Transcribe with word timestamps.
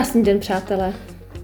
Krásný 0.00 0.22
den, 0.22 0.38
přátelé. 0.38 0.92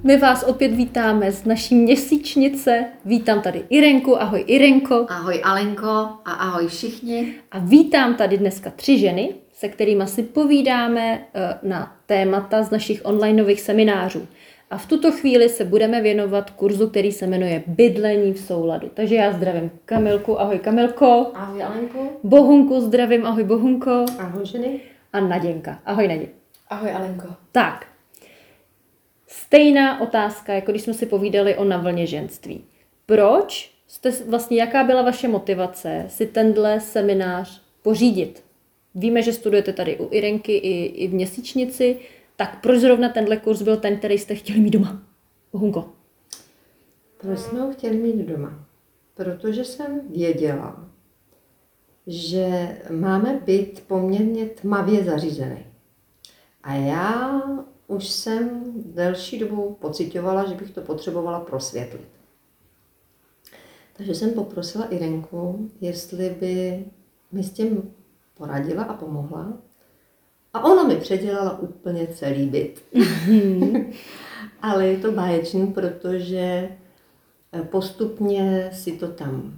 My 0.05 0.17
vás 0.17 0.43
opět 0.43 0.69
vítáme 0.69 1.33
z 1.33 1.45
naší 1.45 1.75
měsíčnice. 1.75 2.85
Vítám 3.05 3.43
tady 3.43 3.63
Irenku. 3.69 4.23
Ahoj 4.23 4.45
Irenko. 4.47 5.07
Ahoj 5.09 5.41
Alenko 5.45 5.89
a 6.25 6.33
ahoj 6.33 6.69
všichni. 6.69 7.35
A 7.51 7.59
vítám 7.59 8.15
tady 8.15 8.39
dneska 8.39 8.71
tři 8.71 8.99
ženy, 8.99 9.35
se 9.53 9.69
kterými 9.69 10.07
si 10.07 10.23
povídáme 10.23 11.27
eh, 11.35 11.59
na 11.63 11.97
témata 12.07 12.63
z 12.63 12.71
našich 12.71 13.01
onlineových 13.05 13.61
seminářů. 13.61 14.27
A 14.71 14.79
v 14.79 14.87
tuto 14.87 15.13
chvíli 15.13 15.49
se 15.49 15.65
budeme 15.65 16.01
věnovat 16.01 16.51
kurzu, 16.51 16.89
který 16.89 17.13
se 17.13 17.27
jmenuje 17.27 17.63
Bydlení 17.67 18.33
v 18.33 18.39
souladu. 18.39 18.91
Takže 18.95 19.15
já 19.15 19.33
zdravím 19.33 19.71
Kamilku, 19.85 20.41
ahoj 20.41 20.59
Kamilko. 20.59 21.31
Ahoj 21.35 21.63
Alenko. 21.63 21.99
Bohunku 22.23 22.81
zdravím, 22.81 23.27
ahoj 23.27 23.45
Bohunko. 23.45 24.05
Ahoj 24.19 24.47
ženy. 24.47 24.81
A 25.13 25.21
Naděnka, 25.21 25.79
ahoj 25.87 26.09
Nadě. 26.09 26.27
Ahoj 26.71 26.93
Alenko. 26.93 27.29
Tak, 27.53 27.87
stejná 29.27 30.01
otázka, 30.01 30.53
jako 30.53 30.71
když 30.71 30.83
jsme 30.83 30.95
si 30.95 31.07
povídali 31.07 31.57
o 31.57 31.65
navlně 31.65 32.07
ženství. 32.07 32.65
Proč 33.07 33.75
jste, 33.87 34.11
vlastně, 34.11 34.57
jaká 34.57 34.85
byla 34.85 35.03
vaše 35.03 35.29
motivace 35.29 36.05
si 36.09 36.27
tenhle 36.27 36.81
seminář 36.81 37.63
pořídit? 37.83 38.45
Víme, 38.95 39.23
že 39.23 39.33
studujete 39.33 39.73
tady 39.73 39.97
u 39.97 40.09
Irenky 40.11 40.53
i, 40.57 40.85
i 40.85 41.09
v 41.09 41.15
měsíčnici, 41.15 41.99
tak 42.37 42.61
proč 42.61 42.79
zrovna 42.79 43.09
tenhle 43.09 43.37
kurz 43.37 43.63
byl 43.63 43.77
ten, 43.77 43.97
který 43.97 44.19
jste 44.19 44.35
chtěli 44.35 44.61
mít 44.61 44.71
doma? 44.71 45.03
Hunko. 45.53 45.93
Proč 47.19 47.39
jsme 47.39 47.61
ho 47.61 47.73
chtěli 47.73 47.97
mít 47.97 48.17
doma? 48.17 48.67
Protože 49.15 49.65
jsem 49.65 50.01
věděla, 50.11 50.89
že 52.07 52.79
máme 52.91 53.41
být 53.47 53.85
poměrně 53.87 54.47
tmavě 54.47 55.05
zařízený. 55.05 55.67
A 56.63 56.75
já 56.75 57.43
už 57.87 58.09
jsem 58.09 58.63
delší 58.77 59.39
dobu 59.39 59.77
pocitovala, 59.81 60.49
že 60.49 60.55
bych 60.55 60.71
to 60.71 60.81
potřebovala 60.81 61.41
prosvětlit. 61.41 62.09
Takže 63.97 64.15
jsem 64.15 64.31
poprosila 64.31 64.85
Irenku, 64.85 65.71
jestli 65.81 66.37
by 66.41 66.85
mi 67.33 67.43
s 67.43 67.51
tím 67.51 67.95
poradila 68.35 68.85
a 68.85 68.95
pomohla. 68.95 69.53
A 70.55 70.65
ona 70.65 70.83
mi 70.83 70.97
předělala 70.97 71.59
úplně 71.59 72.07
celý 72.07 72.47
byt. 72.47 72.83
Ale 74.63 74.87
je 74.87 74.99
to 74.99 75.13
báječný, 75.13 75.67
protože 75.67 76.69
postupně 77.63 78.71
si 78.73 78.93
to 78.93 79.09
tam 79.09 79.57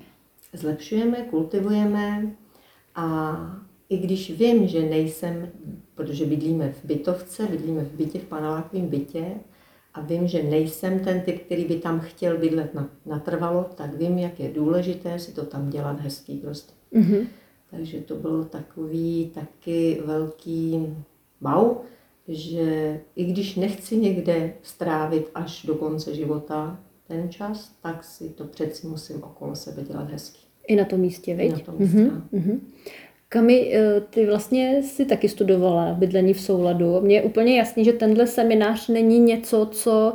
zlepšujeme, 0.53 1.17
kultivujeme 1.17 2.33
a 2.95 3.37
i 3.91 3.98
když 3.98 4.31
vím, 4.31 4.69
že 4.69 4.83
nejsem, 4.83 5.48
protože 5.94 6.27
bydlíme 6.27 6.72
v 6.72 6.84
bytovce, 6.84 7.47
bydlíme 7.47 7.84
v 7.84 7.92
bytě, 7.92 8.19
v 8.19 8.25
panelákovém 8.25 8.86
bytě, 8.86 9.25
a 9.95 10.00
vím, 10.00 10.28
že 10.28 10.42
nejsem 10.42 11.00
ten 11.00 11.20
typ, 11.20 11.45
který 11.45 11.64
by 11.64 11.75
tam 11.75 12.00
chtěl 12.00 12.39
bydlet 12.39 12.77
natrvalo, 13.06 13.67
tak 13.75 13.95
vím, 13.95 14.19
jak 14.19 14.41
je 14.41 14.53
důležité 14.53 15.19
si 15.19 15.33
to 15.33 15.45
tam 15.45 15.70
dělat 15.70 16.00
hezký 16.00 16.36
prostě. 16.36 16.72
Mm-hmm. 16.92 17.27
Takže 17.70 18.00
to 18.00 18.14
byl 18.14 18.45
takový 18.45 19.30
taky 19.34 20.02
velký 20.05 20.86
bau, 21.41 21.75
že 22.28 23.00
i 23.17 23.25
když 23.25 23.55
nechci 23.55 23.97
někde 23.97 24.52
strávit 24.62 25.30
až 25.34 25.64
do 25.67 25.75
konce 25.75 26.14
života 26.14 26.80
ten 27.06 27.30
čas, 27.30 27.73
tak 27.83 28.05
si 28.05 28.28
to 28.28 28.45
přeci 28.45 28.86
musím 28.86 29.23
okolo 29.23 29.56
sebe 29.56 29.83
dělat 29.83 30.11
hezky. 30.11 30.39
I 30.67 30.77
na 30.77 30.84
tom 30.84 31.00
místě, 31.00 31.36
veď? 31.36 31.47
I 31.47 31.52
na 31.52 31.58
tom 31.58 31.75
místě, 31.78 32.11
mm-hmm. 32.33 32.58
Kami, 33.29 33.75
eh, 33.75 34.01
ty 34.01 34.27
vlastně 34.27 34.83
si 34.83 35.05
taky 35.05 35.29
studovala 35.29 35.95
bydlení 35.95 36.35
v 36.35 36.41
souladu. 36.41 37.01
Mně 37.01 37.17
je 37.17 37.23
úplně 37.23 37.58
jasný, 37.58 37.85
že 37.85 37.92
tenhle 37.92 38.27
seminář 38.27 38.89
není 38.89 39.19
něco, 39.19 39.69
co 39.73 40.13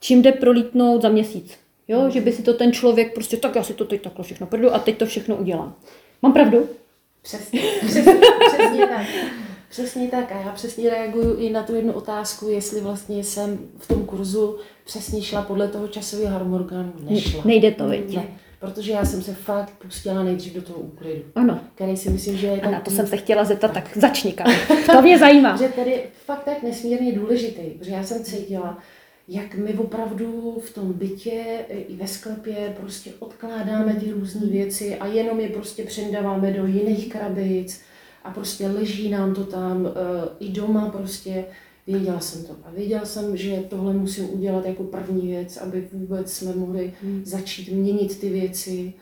čím 0.00 0.22
jde 0.22 0.32
prolítnout 0.32 1.02
za 1.02 1.08
měsíc. 1.08 1.58
Jo, 1.88 2.10
že 2.10 2.20
by 2.20 2.32
si 2.32 2.42
to 2.42 2.54
ten 2.54 2.72
člověk 2.72 3.14
prostě, 3.14 3.36
tak 3.36 3.56
já 3.56 3.62
si 3.62 3.74
to 3.74 3.84
teď 3.84 4.02
takhle 4.02 4.24
všechno 4.24 4.46
projdu 4.46 4.74
a 4.74 4.78
teď 4.78 4.98
to 4.98 5.06
všechno 5.06 5.36
udělám. 5.36 5.74
Mám 6.22 6.32
pravdu? 6.32 6.68
Přesně, 7.22 7.60
přesně, 7.80 8.14
přesně 8.48 8.86
tak. 8.86 9.06
Přesně 9.68 10.08
tak 10.08 10.32
a 10.32 10.40
já 10.40 10.52
přesně 10.52 10.90
reaguju 10.90 11.36
i 11.38 11.50
na 11.50 11.62
tu 11.62 11.74
jednu 11.74 11.92
otázku, 11.92 12.48
jestli 12.48 12.80
vlastně 12.80 13.24
jsem 13.24 13.58
v 13.78 13.88
tom 13.88 14.04
kurzu 14.04 14.58
přesně 14.84 15.22
šla 15.22 15.42
podle 15.42 15.68
toho 15.68 15.88
časového 15.88 16.30
harmonogramu. 16.30 16.92
Nešla. 17.00 17.42
Nejde 17.44 17.70
to, 17.70 17.88
viď? 17.88 18.16
Ne 18.16 18.28
protože 18.64 18.92
já 18.92 19.04
jsem 19.04 19.22
se 19.22 19.34
fakt 19.34 19.72
pustila 19.78 20.22
nejdřív 20.22 20.54
do 20.54 20.62
toho 20.62 20.78
úklidu. 20.78 21.22
Ano. 21.34 21.60
Který 21.74 21.96
si 21.96 22.10
myslím, 22.10 22.36
že 22.36 22.46
je 22.46 22.60
Ano, 22.60 22.80
to 22.84 22.90
jsem 22.90 23.06
se 23.06 23.16
chtěla 23.16 23.44
zeptat, 23.44 23.72
tak 23.72 23.96
začni, 23.96 24.34
To 24.86 25.02
mě 25.02 25.18
zajímá. 25.18 25.56
že 25.62 25.68
tedy 25.68 26.02
fakt 26.26 26.44
tak 26.44 26.62
nesmírně 26.62 27.12
důležitý, 27.12 27.62
protože 27.62 27.90
já 27.90 28.02
jsem 28.02 28.24
cítila, 28.24 28.78
jak 29.28 29.54
my 29.54 29.74
opravdu 29.74 30.58
v 30.64 30.74
tom 30.74 30.92
bytě 30.92 31.44
i 31.88 31.96
ve 31.96 32.06
sklepě 32.06 32.74
prostě 32.80 33.10
odkládáme 33.18 33.94
ty 33.94 34.10
různé 34.10 34.46
věci 34.46 34.96
a 34.96 35.06
jenom 35.06 35.40
je 35.40 35.48
prostě 35.48 35.82
přendáváme 35.82 36.50
do 36.50 36.66
jiných 36.66 37.08
krabic 37.08 37.82
a 38.24 38.30
prostě 38.30 38.68
leží 38.68 39.10
nám 39.10 39.34
to 39.34 39.44
tam 39.44 39.86
eh, 39.86 40.28
i 40.40 40.48
doma 40.48 40.88
prostě 40.90 41.44
Věděla 41.86 42.20
jsem 42.20 42.44
to 42.44 42.56
a 42.64 42.70
věděla 42.70 43.04
jsem, 43.04 43.36
že 43.36 43.64
tohle 43.68 43.92
musím 43.92 44.34
udělat 44.34 44.66
jako 44.66 44.84
první 44.84 45.26
věc, 45.26 45.56
aby 45.56 45.88
vůbec 45.92 46.32
jsme 46.32 46.54
mohli 46.54 46.92
hmm. 47.02 47.22
začít 47.24 47.72
měnit 47.72 48.20
ty 48.20 48.28
věci. 48.28 48.92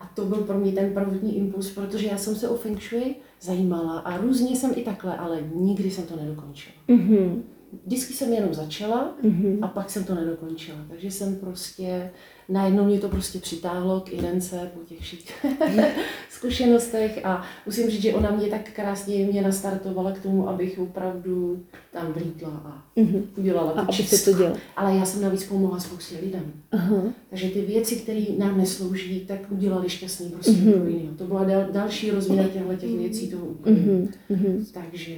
A 0.00 0.10
to 0.14 0.24
byl 0.24 0.38
pro 0.38 0.58
mě 0.58 0.72
ten 0.72 0.94
prvotní 0.94 1.36
impuls, 1.36 1.70
protože 1.70 2.06
já 2.06 2.18
jsem 2.18 2.36
se 2.36 2.48
o 2.48 2.56
Feng 2.56 2.82
Shui 2.82 3.14
zajímala 3.40 3.98
a 3.98 4.16
různě 4.16 4.56
jsem 4.56 4.72
i 4.76 4.82
takhle, 4.82 5.16
ale 5.16 5.42
nikdy 5.54 5.90
jsem 5.90 6.04
to 6.04 6.16
nedokončila. 6.16 6.74
Mm-hmm. 6.88 7.42
Vždycky 7.86 8.12
jsem 8.14 8.32
jenom 8.32 8.54
začala 8.54 9.16
mm-hmm. 9.24 9.58
a 9.62 9.68
pak 9.68 9.90
jsem 9.90 10.04
to 10.04 10.14
nedokončila. 10.14 10.78
Takže 10.88 11.10
jsem 11.10 11.36
prostě 11.36 12.10
najednou 12.48 12.84
mě 12.84 12.98
to 12.98 13.08
prostě 13.08 13.38
přitáhlo 13.38 14.00
k 14.00 14.12
Irence 14.12 14.70
po 14.74 14.80
těch 14.80 15.00
všech 15.00 15.44
zkušenostech 16.30 17.24
a 17.24 17.42
musím 17.66 17.90
říct, 17.90 18.02
že 18.02 18.14
ona 18.14 18.30
mě 18.30 18.46
tak 18.46 18.70
krásně 18.70 19.24
mě 19.24 19.42
nastartovala 19.42 20.12
k 20.12 20.22
tomu, 20.22 20.48
abych 20.48 20.78
opravdu 20.78 21.62
tam 21.92 22.12
vlítla 22.12 22.50
a 22.50 22.82
mm-hmm. 22.96 23.22
udělala 23.36 23.72
a 23.72 23.80
aby 23.80 23.92
se 23.92 24.30
to 24.30 24.38
dělalo. 24.38 24.56
Ale 24.76 24.96
já 24.96 25.04
jsem 25.04 25.22
navíc 25.22 25.44
pomohla 25.44 25.80
spoustě 25.80 26.16
lidem. 26.22 26.52
Uh-huh. 26.72 27.12
Takže 27.30 27.48
ty 27.48 27.60
věci, 27.60 27.96
které 27.96 28.24
nám 28.38 28.58
neslouží, 28.58 29.20
tak 29.20 29.38
udělali 29.50 29.88
šťastný 29.88 30.30
prostě 30.30 30.52
mm-hmm. 30.52 31.16
To 31.16 31.24
byla 31.24 31.44
dal, 31.44 31.66
další 31.72 32.10
rozměr 32.10 32.48
těchto 32.48 32.76
těch 32.76 32.90
věcí 32.90 33.30
toho. 33.30 33.46
Mm-hmm. 33.46 34.64
Takže 34.72 35.16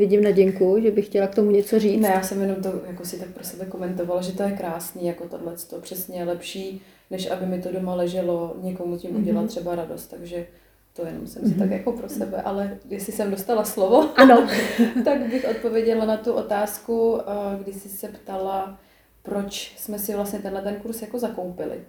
Vidím 0.00 0.22
na 0.22 0.30
děnku, 0.30 0.80
že 0.82 0.90
bych 0.90 1.06
chtěla 1.06 1.26
k 1.26 1.34
tomu 1.34 1.50
něco 1.50 1.78
říct. 1.78 2.00
Ne, 2.00 2.08
já 2.08 2.22
jsem 2.22 2.40
jenom 2.40 2.56
to 2.56 2.80
jako 2.86 3.04
si 3.04 3.18
tak 3.18 3.28
pro 3.28 3.44
sebe 3.44 3.64
komentovala, 3.64 4.22
že 4.22 4.32
to 4.32 4.42
je 4.42 4.52
krásný, 4.52 5.06
jako 5.06 5.28
tohle 5.28 5.54
to 5.70 5.80
přesně 5.80 6.24
lepší, 6.24 6.82
než 7.10 7.30
aby 7.30 7.46
mi 7.46 7.62
to 7.62 7.72
doma 7.72 7.94
leželo, 7.94 8.56
někomu 8.62 8.96
tím 8.96 9.16
udělat 9.16 9.44
mm-hmm. 9.44 9.48
třeba 9.48 9.74
radost, 9.74 10.06
takže 10.06 10.46
to 10.92 11.06
jenom 11.06 11.26
jsem 11.26 11.42
si 11.42 11.48
mm-hmm. 11.48 11.58
tak 11.58 11.70
jako 11.70 11.92
pro 11.92 12.08
sebe, 12.08 12.42
ale 12.42 12.78
jestli 12.88 13.12
jsem 13.12 13.30
dostala 13.30 13.64
slovo, 13.64 14.10
ano. 14.16 14.48
tak 15.04 15.30
bych 15.30 15.46
odpověděla 15.50 16.04
na 16.04 16.16
tu 16.16 16.32
otázku, 16.32 17.20
eh, 17.20 17.62
když 17.62 17.76
jsi 17.76 17.88
se 17.88 18.08
ptala, 18.08 18.78
proč 19.22 19.74
jsme 19.76 19.98
si 19.98 20.14
vlastně 20.14 20.38
tenhle 20.38 20.62
ten 20.62 20.74
kurz 20.74 21.02
jako 21.02 21.18
zakoupili. 21.18 21.80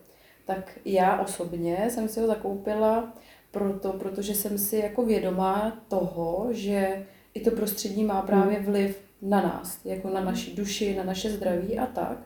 Tak 0.45 0.71
já 0.85 1.21
osobně 1.21 1.87
jsem 1.89 2.07
si 2.07 2.19
ho 2.19 2.27
zakoupila 2.27 3.13
proto, 3.51 3.93
protože 3.93 4.35
jsem 4.35 4.57
si 4.57 4.77
jako 4.77 5.05
vědomá 5.05 5.77
toho, 5.87 6.47
že 6.51 7.05
i 7.33 7.39
to 7.39 7.51
prostředí 7.51 8.03
má 8.03 8.21
právě 8.21 8.57
hmm. 8.57 8.65
vliv 8.65 8.97
na 9.21 9.41
nás, 9.41 9.79
jako 9.85 10.09
na 10.09 10.21
naši 10.21 10.55
duši, 10.55 10.95
na 10.95 11.03
naše 11.03 11.29
zdraví 11.29 11.79
a 11.79 11.85
tak. 11.85 12.17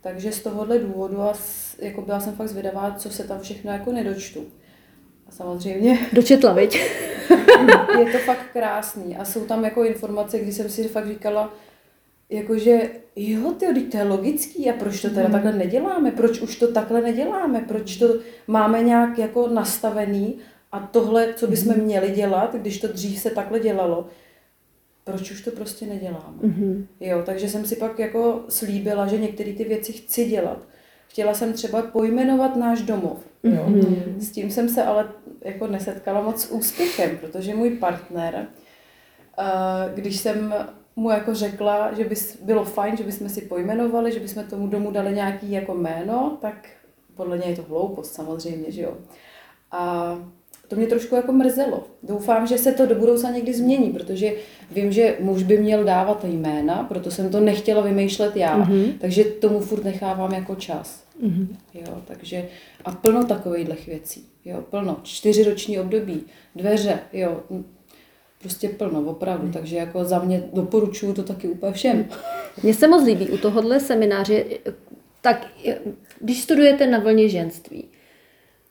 Takže 0.00 0.32
z 0.32 0.42
tohohle 0.42 0.78
důvodu 0.78 1.20
a 1.20 1.32
jako 1.78 2.02
byla 2.02 2.20
jsem 2.20 2.32
fakt 2.32 2.48
zvědavá, 2.48 2.94
co 2.98 3.10
se 3.10 3.24
tam 3.24 3.40
všechno 3.40 3.72
jako 3.72 3.92
nedočtu. 3.92 4.44
A 5.28 5.30
samozřejmě... 5.30 5.98
Dočetla, 6.12 6.52
viď? 6.52 6.74
je 7.98 8.12
to 8.12 8.18
fakt 8.18 8.46
krásný 8.52 9.16
a 9.16 9.24
jsou 9.24 9.44
tam 9.44 9.64
jako 9.64 9.84
informace, 9.84 10.38
kdy 10.38 10.52
jsem 10.52 10.68
si 10.68 10.88
fakt 10.88 11.08
říkala, 11.08 11.54
jakože 12.30 12.90
jo, 13.16 13.52
ty, 13.52 13.66
to 13.66 13.96
je 13.96 14.02
logický 14.02 14.70
a 14.70 14.72
proč 14.72 15.02
to 15.02 15.08
teda 15.08 15.22
hmm. 15.22 15.32
takhle 15.32 15.52
neděláme, 15.52 16.10
proč 16.10 16.40
už 16.40 16.56
to 16.56 16.72
takhle 16.72 17.02
neděláme, 17.02 17.64
proč 17.68 17.96
to 17.96 18.14
máme 18.46 18.82
nějak 18.82 19.18
jako 19.18 19.48
nastavený 19.48 20.38
a 20.72 20.80
tohle, 20.80 21.34
co 21.34 21.46
bychom 21.46 21.72
hmm. 21.74 21.84
měli 21.84 22.10
dělat, 22.10 22.54
když 22.54 22.80
to 22.80 22.88
dřív 22.88 23.20
se 23.20 23.30
takhle 23.30 23.60
dělalo, 23.60 24.06
proč 25.12 25.30
už 25.30 25.42
to 25.42 25.50
prostě 25.50 25.86
nedělám. 25.86 26.38
Mm-hmm. 26.42 26.86
Jo, 27.00 27.22
takže 27.26 27.48
jsem 27.48 27.64
si 27.64 27.76
pak 27.76 27.98
jako 27.98 28.44
slíbila, 28.48 29.06
že 29.06 29.18
některé 29.18 29.52
ty 29.52 29.64
věci 29.64 29.92
chci 29.92 30.24
dělat. 30.24 30.58
Chtěla 31.08 31.34
jsem 31.34 31.52
třeba 31.52 31.82
pojmenovat 31.82 32.56
náš 32.56 32.82
domov. 32.82 33.18
Jo. 33.42 33.66
Mm-hmm. 33.68 34.18
S 34.18 34.30
tím 34.30 34.50
jsem 34.50 34.68
se 34.68 34.82
ale 34.82 35.08
jako 35.44 35.66
nesetkala 35.66 36.22
moc 36.22 36.42
s 36.42 36.50
úspěchem, 36.50 37.18
protože 37.18 37.54
můj 37.54 37.70
partner, 37.70 38.46
když 39.94 40.16
jsem 40.16 40.54
mu 40.96 41.10
jako 41.10 41.34
řekla, 41.34 41.92
že 41.92 42.04
by 42.04 42.14
bylo 42.42 42.64
fajn, 42.64 42.96
že 42.96 43.04
bychom 43.04 43.28
si 43.28 43.40
pojmenovali, 43.40 44.12
že 44.12 44.20
bychom 44.20 44.44
tomu 44.44 44.66
domu 44.66 44.90
dali 44.90 45.14
nějaký 45.14 45.50
jako 45.50 45.74
jméno, 45.74 46.38
tak 46.40 46.68
podle 47.14 47.38
něj 47.38 47.50
je 47.50 47.56
to 47.56 47.62
hloupost 47.62 48.14
samozřejmě, 48.14 48.70
že 48.70 48.82
jo. 48.82 48.96
A 49.70 50.14
to 50.70 50.76
mě 50.76 50.86
trošku 50.86 51.14
jako 51.14 51.32
mrzelo. 51.32 51.84
Doufám, 52.02 52.46
že 52.46 52.58
se 52.58 52.72
to 52.72 52.86
do 52.86 52.94
budoucna 52.94 53.30
někdy 53.30 53.54
změní, 53.54 53.90
protože 53.90 54.32
vím, 54.70 54.92
že 54.92 55.16
muž 55.20 55.42
by 55.42 55.58
měl 55.58 55.84
dávat 55.84 56.24
jména, 56.24 56.84
proto 56.84 57.10
jsem 57.10 57.30
to 57.30 57.40
nechtěla 57.40 57.80
vymýšlet 57.80 58.36
já, 58.36 58.58
mm-hmm. 58.58 58.92
takže 59.00 59.24
tomu 59.24 59.60
furt 59.60 59.84
nechávám 59.84 60.32
jako 60.32 60.54
čas. 60.54 61.04
Mm-hmm. 61.24 61.46
Jo, 61.74 62.02
takže 62.04 62.48
a 62.84 62.90
plno 62.90 63.24
takových 63.24 63.86
věcí, 63.86 64.24
jo, 64.44 64.64
plno, 64.70 64.96
čtyřiroční 65.02 65.80
období, 65.80 66.22
dveře, 66.56 66.98
jo, 67.12 67.40
prostě 68.42 68.68
plno, 68.68 69.02
opravdu, 69.02 69.46
mm. 69.46 69.52
takže 69.52 69.76
jako 69.76 70.04
za 70.04 70.18
mě 70.18 70.42
doporučuju 70.52 71.12
to 71.12 71.22
taky 71.22 71.48
úplně 71.48 71.72
všem. 71.72 72.06
Mně 72.62 72.74
se 72.74 72.88
moc 72.88 73.04
líbí 73.04 73.30
u 73.30 73.38
tohohle 73.38 73.80
semináře, 73.80 74.44
tak 75.20 75.46
když 76.20 76.42
studujete 76.42 76.86
na 76.86 76.98
vlně 76.98 77.28
ženství, 77.28 77.84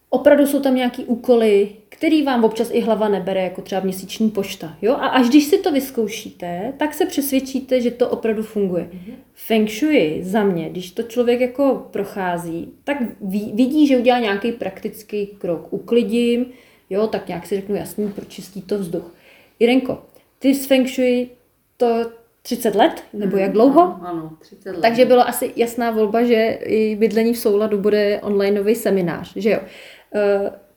opravdu 0.10 0.48
jsou 0.48 0.60
tam 0.60 0.76
nějaký 0.76 1.06
úkoly, 1.06 1.70
který 2.00 2.24
vám 2.24 2.44
občas 2.44 2.70
i 2.72 2.82
hlava 2.82 3.10
nebere, 3.10 3.44
jako 3.44 3.62
třeba 3.62 3.82
měsíční 3.82 4.30
pošta. 4.30 4.78
Jo? 4.82 4.94
A 4.94 5.08
až 5.08 5.30
když 5.30 5.44
si 5.44 5.58
to 5.58 5.72
vyzkoušíte, 5.72 6.74
tak 6.78 6.94
se 6.94 7.06
přesvědčíte, 7.06 7.82
že 7.82 7.92
to 7.92 8.10
opravdu 8.10 8.44
funguje. 8.44 8.84
Mm-hmm. 8.84 9.14
Feng 9.34 9.70
shui 9.70 10.20
za 10.24 10.44
mě, 10.44 10.70
když 10.70 10.92
to 10.92 11.04
člověk 11.04 11.40
jako 11.40 11.88
prochází, 11.92 12.74
tak 12.84 12.98
ví, 13.22 13.52
vidí, 13.56 13.88
že 13.88 13.98
udělá 13.98 14.20
nějaký 14.20 14.52
praktický 14.52 15.28
krok. 15.28 15.74
Uklidím, 15.74 16.46
jo, 16.90 17.08
tak 17.08 17.28
nějak 17.28 17.46
si 17.46 17.56
řeknu 17.56 17.76
jasný, 17.76 18.12
pročistí 18.12 18.62
to 18.62 18.78
vzduch. 18.78 19.16
Irenko, 19.60 20.04
ty 20.40 20.56
s 20.56 20.66
Feng 20.66 20.88
shui 20.88 21.30
to 21.78 22.12
30 22.42 22.76
let, 22.76 23.04
nebo 23.14 23.38
jak 23.38 23.52
dlouho? 23.52 23.82
Ano, 23.82 24.00
ano 24.04 24.32
30 24.40 24.70
let. 24.70 24.82
Takže 24.82 25.06
bylo 25.06 25.28
asi 25.28 25.52
jasná 25.56 25.92
volba, 25.92 26.24
že 26.24 26.60
i 26.64 26.96
bydlení 26.96 27.34
v 27.34 27.38
souladu 27.38 27.78
bude 27.78 28.20
onlineový 28.24 28.76
seminář, 28.76 29.34
že 29.36 29.50
jo. 29.50 29.60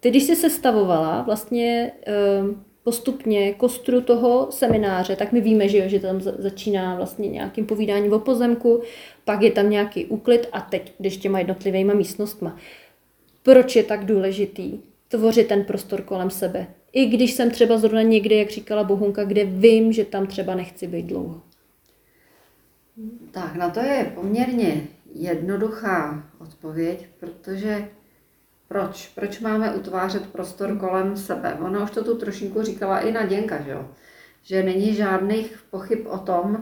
Ty, 0.03 0.11
když 0.11 0.23
jsi 0.23 0.37
sestavovala 0.37 1.23
vlastně 1.23 1.93
eh, 2.07 2.13
postupně 2.83 3.55
kostru 3.55 4.01
toho 4.01 4.47
semináře, 4.51 5.17
tak 5.17 5.33
my 5.33 5.41
víme, 5.41 5.69
že, 5.69 5.79
jo, 5.79 5.85
že 5.87 6.01
tam 6.01 6.21
začíná 6.21 6.97
vlastně 6.97 7.29
nějakým 7.29 7.67
povídáním 7.67 8.13
o 8.13 8.19
pozemku, 8.19 8.83
pak 9.25 9.43
je 9.43 9.51
tam 9.51 9.71
nějaký 9.71 10.07
úklid 10.07 10.49
a 10.53 10.61
teď 10.61 10.95
když 10.99 11.17
těma 11.17 11.39
jednotlivýma 11.39 11.95
místnostma. 11.95 12.57
Proč 13.43 13.77
je 13.77 13.83
tak 13.83 14.05
důležitý 14.05 14.81
tvořit 15.09 15.49
ten 15.49 15.65
prostor 15.65 16.03
kolem 16.03 16.31
sebe? 16.31 16.67
I 16.93 17.07
když 17.07 17.33
jsem 17.33 17.51
třeba 17.51 17.79
zrovna 17.79 18.03
někde, 18.03 18.37
jak 18.37 18.51
říkala 18.51 18.85
Bohunka, 18.85 19.25
kde 19.25 19.45
vím, 19.45 19.93
že 19.93 20.05
tam 20.05 20.27
třeba 20.27 20.55
nechci 20.55 20.87
být 20.87 21.07
dlouho. 21.07 21.41
Tak, 23.31 23.55
na 23.55 23.71
to 23.71 23.81
je 23.81 24.13
poměrně 24.15 24.83
jednoduchá 25.15 26.25
odpověď, 26.41 27.07
protože 27.21 27.89
proč? 28.73 29.13
Proč 29.15 29.41
máme 29.41 29.75
utvářet 29.75 30.27
prostor 30.27 30.77
kolem 30.79 31.17
sebe? 31.17 31.55
Ona 31.61 31.85
už 31.85 31.91
to 31.91 32.05
tu 32.05 32.17
trošinku 32.17 32.63
říkala 32.63 33.01
i 33.01 33.13
Naděnka, 33.13 33.63
že 33.63 33.71
jo? 33.71 33.89
Že 34.43 34.63
není 34.63 34.95
žádných 34.95 35.65
pochyb 35.71 36.07
o 36.07 36.19
tom, 36.19 36.59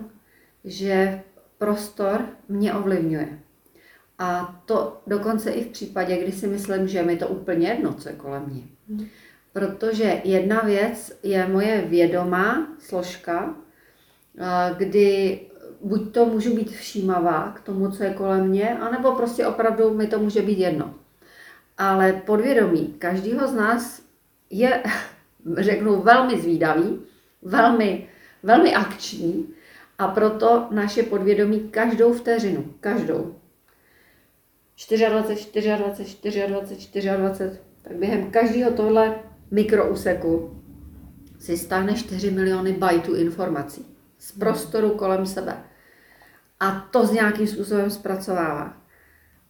že 0.64 1.22
prostor 1.58 2.26
mě 2.48 2.74
ovlivňuje. 2.74 3.38
A 4.18 4.60
to 4.66 5.00
dokonce 5.06 5.50
i 5.50 5.64
v 5.64 5.68
případě, 5.68 6.16
kdy 6.16 6.32
si 6.32 6.46
myslím, 6.46 6.88
že 6.88 7.02
mi 7.02 7.16
to 7.16 7.28
úplně 7.28 7.68
jedno, 7.68 7.94
co 7.94 8.08
je 8.08 8.14
kolem 8.14 8.42
mě. 8.46 8.62
Protože 9.52 10.20
jedna 10.24 10.60
věc 10.60 11.18
je 11.22 11.48
moje 11.48 11.80
vědomá 11.80 12.68
složka, 12.78 13.54
kdy 14.76 15.40
buď 15.80 16.12
to 16.14 16.26
můžu 16.26 16.56
být 16.56 16.70
všímavá 16.70 17.52
k 17.56 17.60
tomu, 17.60 17.90
co 17.90 18.04
je 18.04 18.14
kolem 18.14 18.48
mě, 18.48 18.78
anebo 18.78 19.14
prostě 19.14 19.46
opravdu 19.46 19.94
mi 19.94 20.06
to 20.06 20.18
může 20.18 20.42
být 20.42 20.58
jedno. 20.58 20.94
Ale 21.80 22.12
podvědomí 22.12 22.94
každého 22.98 23.48
z 23.48 23.54
nás 23.54 24.02
je, 24.50 24.82
řeknu, 25.56 26.00
velmi 26.00 26.40
zvídavý, 26.40 27.00
velmi, 27.42 28.08
velmi 28.42 28.74
akční 28.74 29.48
a 29.98 30.08
proto 30.08 30.68
naše 30.70 31.02
podvědomí 31.02 31.60
každou 31.60 32.12
vteřinu, 32.12 32.74
každou, 32.80 33.36
24, 35.08 35.76
24, 35.78 36.46
24, 36.46 37.10
24, 37.16 37.60
tak 37.82 37.96
během 37.96 38.30
každého 38.30 38.70
tohle 38.70 39.14
mikroúseku 39.50 40.62
si 41.38 41.58
stáhne 41.58 41.94
4 41.94 42.30
miliony 42.30 42.72
bajtů 42.72 43.14
informací 43.14 43.86
z 44.18 44.32
prostoru 44.32 44.90
kolem 44.90 45.26
sebe. 45.26 45.64
A 46.60 46.88
to 46.90 47.06
s 47.06 47.12
nějakým 47.12 47.46
způsobem 47.46 47.90
zpracovává. 47.90 48.79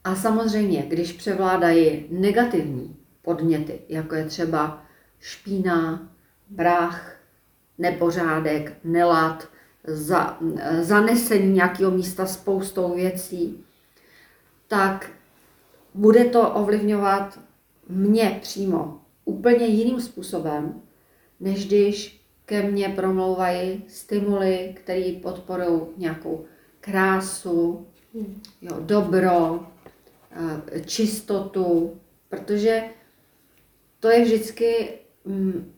A 0.05 0.15
samozřejmě, 0.15 0.83
když 0.89 1.13
převládají 1.13 2.07
negativní 2.11 2.97
podněty, 3.23 3.81
jako 3.89 4.15
je 4.15 4.25
třeba 4.25 4.83
špína, 5.21 6.09
prach, 6.57 7.17
nepořádek, 7.79 8.73
nelad, 8.85 9.49
za, 9.85 10.39
zanesení 10.81 11.53
nějakého 11.53 11.91
místa 11.91 12.27
spoustou 12.27 12.95
věcí, 12.95 13.65
tak 14.69 15.11
bude 15.95 16.25
to 16.25 16.51
ovlivňovat 16.51 17.39
mě 17.89 18.39
přímo 18.43 19.01
úplně 19.25 19.67
jiným 19.67 20.01
způsobem, 20.01 20.83
než 21.41 21.67
když 21.67 22.21
ke 22.47 22.63
mně 22.63 22.89
promlouvají 22.89 23.85
stimuly, 23.89 24.75
které 24.77 25.13
podporují 25.23 25.81
nějakou 25.97 26.45
krásu, 26.81 27.87
jo, 28.63 28.77
dobro, 28.81 29.67
čistotu, 30.87 31.97
protože 32.29 32.85
to 34.01 34.09
je 34.09 34.25
vždycky 34.25 34.89
mm, 35.25 35.73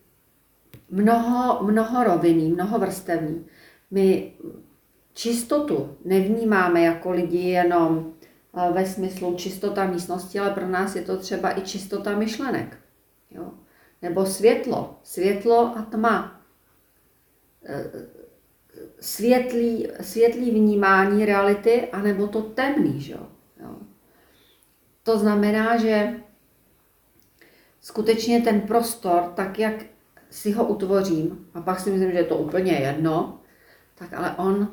mnoho, 0.91 1.63
mnoho 1.63 2.05
rovinný, 2.05 2.53
mnoho 2.53 2.79
vrstevný. 2.79 3.47
My 3.91 4.33
čistotu 5.13 5.97
nevnímáme 6.05 6.83
jako 6.83 7.11
lidi 7.11 7.39
jenom 7.39 8.15
eh, 8.57 8.73
ve 8.73 8.87
smyslu 8.87 9.35
čistota 9.35 9.87
místnosti, 9.87 10.39
ale 10.39 10.51
pro 10.51 10.69
nás 10.69 10.97
je 10.97 11.03
to 11.03 11.17
třeba 11.17 11.59
i 11.59 11.61
čistota 11.61 12.19
myšlenek. 12.19 12.79
Jo? 13.31 13.51
Nebo 14.03 14.27
světlo, 14.27 14.99
světlo 15.03 15.73
a 15.77 15.83
tma. 15.83 16.41
Eh, 17.65 17.91
světlý, 19.01 19.89
světlý 20.01 20.51
vnímání 20.51 21.25
reality, 21.25 21.89
anebo 21.93 22.27
to 22.27 22.43
temný. 22.43 23.01
Že? 23.01 23.13
Jo? 23.13 23.32
To 25.03 25.19
znamená, 25.19 25.77
že 25.77 26.21
skutečně 27.81 28.41
ten 28.41 28.61
prostor, 28.61 29.23
tak 29.37 29.59
jak 29.59 29.75
si 30.31 30.53
ho 30.53 30.67
utvořím, 30.67 31.49
a 31.55 31.61
pak 31.61 31.81
si 31.81 31.91
myslím, 31.91 32.11
že 32.11 32.19
je 32.19 32.25
to 32.25 32.37
úplně 32.37 32.73
jedno, 32.73 33.41
tak 33.95 34.13
ale 34.13 34.35
on 34.37 34.69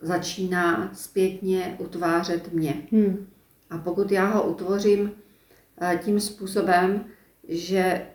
začíná 0.00 0.90
zpětně 0.94 1.76
utvářet 1.78 2.52
mě. 2.52 2.74
Hmm. 2.92 3.26
A 3.70 3.78
pokud 3.78 4.12
já 4.12 4.26
ho 4.26 4.42
utvořím 4.42 5.12
eh, 5.80 6.00
tím 6.04 6.20
způsobem, 6.20 7.04
že 7.48 8.06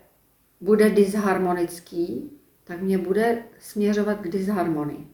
bude 0.60 0.90
disharmonický, 0.90 2.30
tak 2.64 2.80
mě 2.80 2.98
bude 2.98 3.42
směřovat 3.58 4.20
k 4.20 4.28
disharmonii. 4.28 5.06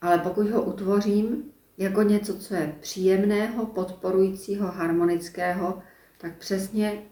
Ale 0.00 0.18
pokud 0.18 0.50
ho 0.50 0.62
utvořím 0.62 1.51
jako 1.78 2.02
něco, 2.02 2.38
co 2.38 2.54
je 2.54 2.74
příjemného, 2.80 3.66
podporujícího, 3.66 4.66
harmonického, 4.66 5.82
tak 6.18 6.36
přesně 6.36 7.02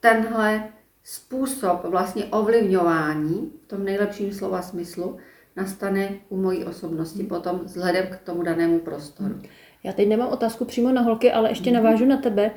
tenhle 0.00 0.68
způsob 1.04 1.84
vlastně 1.84 2.24
ovlivňování 2.24 3.52
v 3.64 3.68
tom 3.68 3.84
nejlepším 3.84 4.32
slova 4.32 4.62
smyslu 4.62 5.16
nastane 5.56 6.08
u 6.28 6.36
mojí 6.36 6.64
osobnosti 6.64 7.22
potom 7.22 7.60
vzhledem 7.64 8.06
k 8.06 8.16
tomu 8.16 8.42
danému 8.42 8.78
prostoru. 8.78 9.40
Já 9.84 9.92
teď 9.92 10.08
nemám 10.08 10.28
otázku 10.28 10.64
přímo 10.64 10.92
na 10.92 11.00
holky, 11.00 11.32
ale 11.32 11.50
ještě 11.50 11.70
navážu 11.70 12.04
na 12.04 12.16
tebe 12.16 12.50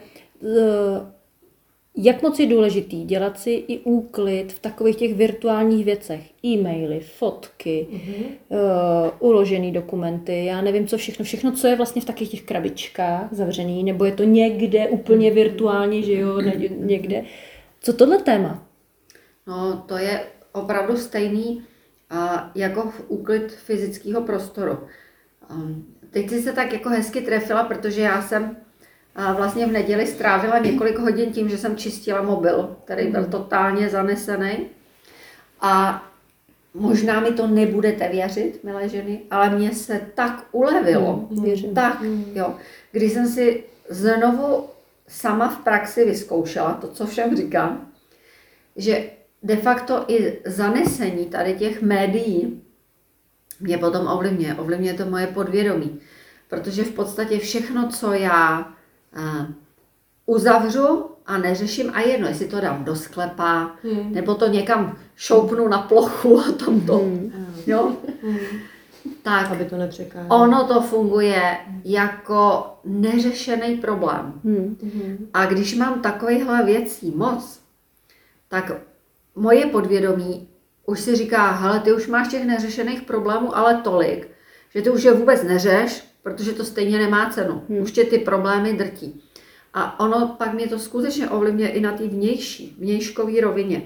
jak 2.02 2.22
moc 2.22 2.40
je 2.40 2.48
důležitý 2.48 3.04
dělat 3.04 3.40
si 3.40 3.52
i 3.52 3.80
úklid 3.80 4.54
v 4.54 4.60
takových 4.60 4.96
těch 4.96 5.14
virtuálních 5.14 5.86
věcech. 5.86 6.22
E-maily, 6.46 7.00
fotky, 7.00 7.88
mm-hmm. 7.92 8.26
uh, 8.50 9.30
uložený 9.30 9.72
dokumenty, 9.72 10.46
já 10.46 10.62
nevím 10.62 10.88
co 10.88 10.98
všechno, 10.98 11.26
všechno, 11.26 11.52
co 11.52 11.68
je 11.68 11.76
vlastně 11.76 12.02
v 12.02 12.06
takových 12.06 12.32
těch 12.32 12.44
krabičkách 12.44 13.28
zavřený, 13.32 13.84
nebo 13.84 14.06
je 14.06 14.12
to 14.12 14.24
někde 14.24 14.88
úplně 14.88 15.32
virtuálně, 15.32 16.02
že 16.02 16.14
jo, 16.14 16.42
někde. 16.80 17.24
Co 17.82 17.94
tohle 17.94 18.18
téma? 18.18 18.68
No, 19.48 19.84
to 19.88 19.98
je 19.98 20.24
opravdu 20.52 20.98
stejný 20.98 21.64
a 22.10 22.52
jako 22.56 22.82
v 22.82 23.04
úklid 23.08 23.52
fyzického 23.52 24.22
prostoru. 24.22 24.78
Um, 25.52 25.86
teď 26.10 26.30
jsi 26.30 26.42
se 26.42 26.54
tak 26.54 26.74
jako 26.74 26.90
hezky 26.90 27.22
trefila, 27.22 27.64
protože 27.64 28.02
já 28.02 28.22
jsem 28.22 28.58
vlastně 29.34 29.66
v 29.66 29.72
neděli 29.72 30.08
strávila 30.08 30.60
několik 30.60 30.98
hodin 30.98 31.32
tím, 31.32 31.50
že 31.50 31.58
jsem 31.58 31.78
čistila 31.78 32.22
mobil, 32.22 32.76
který 32.86 33.08
byl 33.08 33.22
mhm. 33.22 33.32
totálně 33.32 33.90
zanesený. 33.90 34.58
A 35.62 36.04
možná 36.74 37.20
mi 37.20 37.32
to 37.32 37.48
nebudete 37.48 38.10
věřit, 38.10 38.64
milé 38.64 38.90
ženy, 38.90 39.22
ale 39.32 39.50
mně 39.50 39.72
se 39.72 40.02
tak 40.16 40.46
ulevilo. 40.52 41.28
Mhm, 41.32 41.44
věřím. 41.44 41.74
Tak, 41.74 42.02
mhm. 42.02 42.26
jo. 42.36 42.56
Když 42.92 43.14
jsem 43.14 43.28
si 43.28 43.64
znovu 43.90 44.66
sama 45.08 45.50
v 45.50 45.58
praxi 45.58 46.06
vyzkoušela 46.06 46.74
to, 46.74 46.88
co 46.88 47.08
všem 47.08 47.36
říkám, 47.36 47.88
že 48.76 49.10
de 49.44 49.56
facto 49.56 50.06
i 50.08 50.40
zanesení 50.46 51.26
tady 51.26 51.54
těch 51.54 51.82
médií 51.82 52.62
mě 53.60 53.78
potom 53.78 54.08
ovlivňuje. 54.08 54.56
Ovlivňuje 54.56 54.94
to 54.94 55.06
moje 55.06 55.28
podvědomí. 55.28 56.00
Protože 56.48 56.84
v 56.84 56.92
podstatě 56.92 57.40
všechno, 57.40 57.90
co 57.90 58.14
já 58.14 58.74
uzavřu 60.26 61.06
a 61.26 61.38
neřeším, 61.38 61.92
a 61.94 62.02
jedno, 62.02 62.28
jestli 62.28 62.48
to 62.48 62.62
dám 62.62 62.84
do 62.84 62.96
sklepa, 62.96 63.72
hmm. 63.84 64.14
nebo 64.14 64.36
to 64.36 64.48
někam 64.48 64.98
šoupnu 65.16 65.68
na 65.68 65.78
plochu 65.78 66.40
a 66.40 66.52
tam 66.52 66.82
to, 66.82 66.98
hmm. 66.98 67.34
jo, 67.68 67.94
tak 69.22 69.52
Aby 69.52 69.66
to 69.66 69.78
nepřekáželo. 69.78 70.44
ono 70.44 70.68
to 70.68 70.82
funguje 70.82 71.58
jako 71.86 72.68
neřešený 72.86 73.76
problém. 73.76 74.34
Hmm. 74.44 74.78
A 75.34 75.46
když 75.46 75.76
mám 75.76 76.02
takovýchhle 76.02 76.66
věcí 76.66 77.14
moc, 77.16 77.60
tak 78.48 78.72
moje 79.36 79.66
podvědomí 79.66 80.48
už 80.86 81.00
si 81.00 81.16
říká, 81.16 81.52
hele, 81.52 81.80
ty 81.80 81.94
už 81.94 82.08
máš 82.08 82.28
těch 82.28 82.46
neřešených 82.46 83.02
problémů, 83.02 83.58
ale 83.58 83.82
tolik, 83.82 84.28
že 84.76 84.82
ty 84.82 84.90
už 84.90 85.04
je 85.04 85.14
vůbec 85.14 85.44
neřeš, 85.44 86.09
protože 86.24 86.54
to 86.54 86.66
stejně 86.66 86.98
nemá 86.98 87.30
cenu. 87.30 87.64
Hmm. 87.70 87.82
Už 87.82 87.92
tě 87.92 88.04
ty 88.04 88.18
problémy 88.18 88.74
drtí. 88.74 89.22
A 89.74 90.00
ono 90.00 90.28
pak 90.28 90.54
mě 90.54 90.68
to 90.68 90.80
skutečně 90.80 91.30
ovlivňuje 91.30 91.70
i 91.70 91.80
na 91.80 91.92
té 91.92 92.08
vnější, 92.08 92.76
vnějškové 92.80 93.42
rovině. 93.42 93.82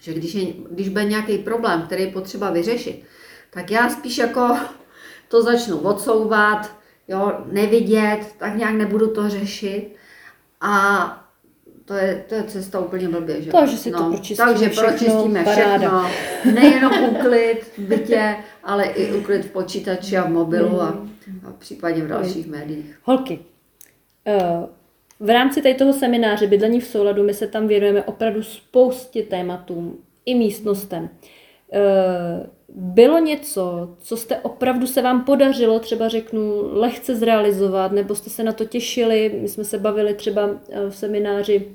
Že 0.00 0.14
když, 0.14 0.34
je, 0.34 0.46
když 0.70 0.88
bude 0.88 1.04
nějaký 1.04 1.38
problém, 1.38 1.82
který 1.82 2.02
je 2.02 2.10
potřeba 2.10 2.50
vyřešit, 2.50 3.02
tak 3.50 3.70
já 3.70 3.88
spíš 3.88 4.18
jako 4.18 4.56
to 5.28 5.42
začnu 5.42 5.78
odsouvat, 5.78 6.76
jo, 7.08 7.32
nevidět, 7.52 8.34
tak 8.38 8.56
nějak 8.56 8.74
nebudu 8.74 9.10
to 9.10 9.28
řešit. 9.28 9.94
A 10.60 11.24
to 11.84 11.94
je, 11.94 12.24
to 12.28 12.34
je 12.34 12.44
cesta 12.44 12.80
úplně 12.80 13.08
blbě, 13.08 13.42
že? 13.42 13.50
Takže 13.50 13.76
si 13.76 13.90
to 13.90 14.04
pročistíme 14.04 14.48
Takže 14.48 14.68
všechno, 14.68 14.88
pročistíme 14.88 15.44
paráda. 15.44 15.78
všechno. 15.78 16.10
Nejenom 16.54 16.92
úklid 17.04 17.58
v 17.78 17.78
bytě, 17.78 18.36
ale 18.64 18.84
i 18.84 19.12
úklid 19.12 19.44
v 19.44 19.50
počítači 19.50 20.16
a 20.16 20.24
v 20.24 20.30
mobilu 20.30 20.82
a, 20.82 21.06
a 21.48 21.52
případně 21.52 22.02
v 22.02 22.08
dalších 22.08 22.46
médiích. 22.46 22.98
Holky, 23.02 23.38
eh, 24.26 24.66
v 25.20 25.30
rámci 25.30 25.62
tady 25.62 25.74
toho 25.74 25.92
semináře 25.92 26.46
Bydlení 26.46 26.80
v 26.80 26.86
souladu 26.86 27.22
my 27.22 27.34
se 27.34 27.46
tam 27.46 27.68
věnujeme 27.68 28.02
opravdu 28.02 28.42
spoustě 28.42 29.22
tématům 29.22 29.98
i 30.26 30.34
místnostem. 30.34 31.08
Eh, 31.72 32.46
Bylo 32.76 33.18
něco, 33.18 33.96
co 33.98 34.16
jste 34.16 34.36
opravdu 34.36 34.86
se 34.86 35.02
vám 35.02 35.24
podařilo, 35.24 35.78
třeba 35.78 36.08
řeknu, 36.08 36.60
lehce 36.72 37.16
zrealizovat, 37.16 37.92
nebo 37.92 38.14
jste 38.14 38.30
se 38.30 38.44
na 38.44 38.52
to 38.52 38.64
těšili, 38.64 39.38
my 39.40 39.48
jsme 39.48 39.64
se 39.64 39.78
bavili 39.78 40.14
třeba 40.14 40.50
eh, 40.70 40.90
v 40.90 40.96
semináři 40.96 41.68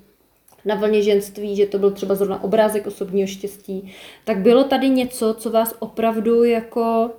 na 0.66 0.76
vlně 0.76 1.02
ženství, 1.02 1.56
že 1.56 1.66
to 1.66 1.80
byl 1.80 1.92
třeba 1.92 2.16
zrovna 2.16 2.44
obrázek 2.44 2.88
osobního 2.88 3.28
štěstí, 3.28 3.94
tak 4.26 4.38
bylo 4.38 4.64
tady 4.64 4.90
něco, 4.90 5.34
co 5.34 5.50
vás 5.50 5.76
opravdu 5.80 6.44
jako 6.44 7.12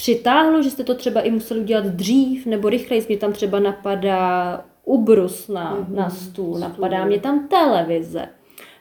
přitáhlo, 0.00 0.62
že 0.62 0.70
jste 0.70 0.84
to 0.84 0.94
třeba 0.94 1.20
i 1.20 1.30
museli 1.30 1.60
udělat 1.60 1.86
dřív 1.86 2.46
nebo 2.46 2.68
rychleji. 2.68 3.04
Mě 3.08 3.16
tam 3.16 3.32
třeba 3.32 3.60
napadá 3.60 4.64
ubrus 4.84 5.48
na, 5.48 5.76
mm-hmm. 5.76 5.94
na 5.94 6.10
stůl, 6.10 6.58
napadá 6.58 7.04
mě 7.04 7.20
tam 7.20 7.48
televize, 7.48 8.28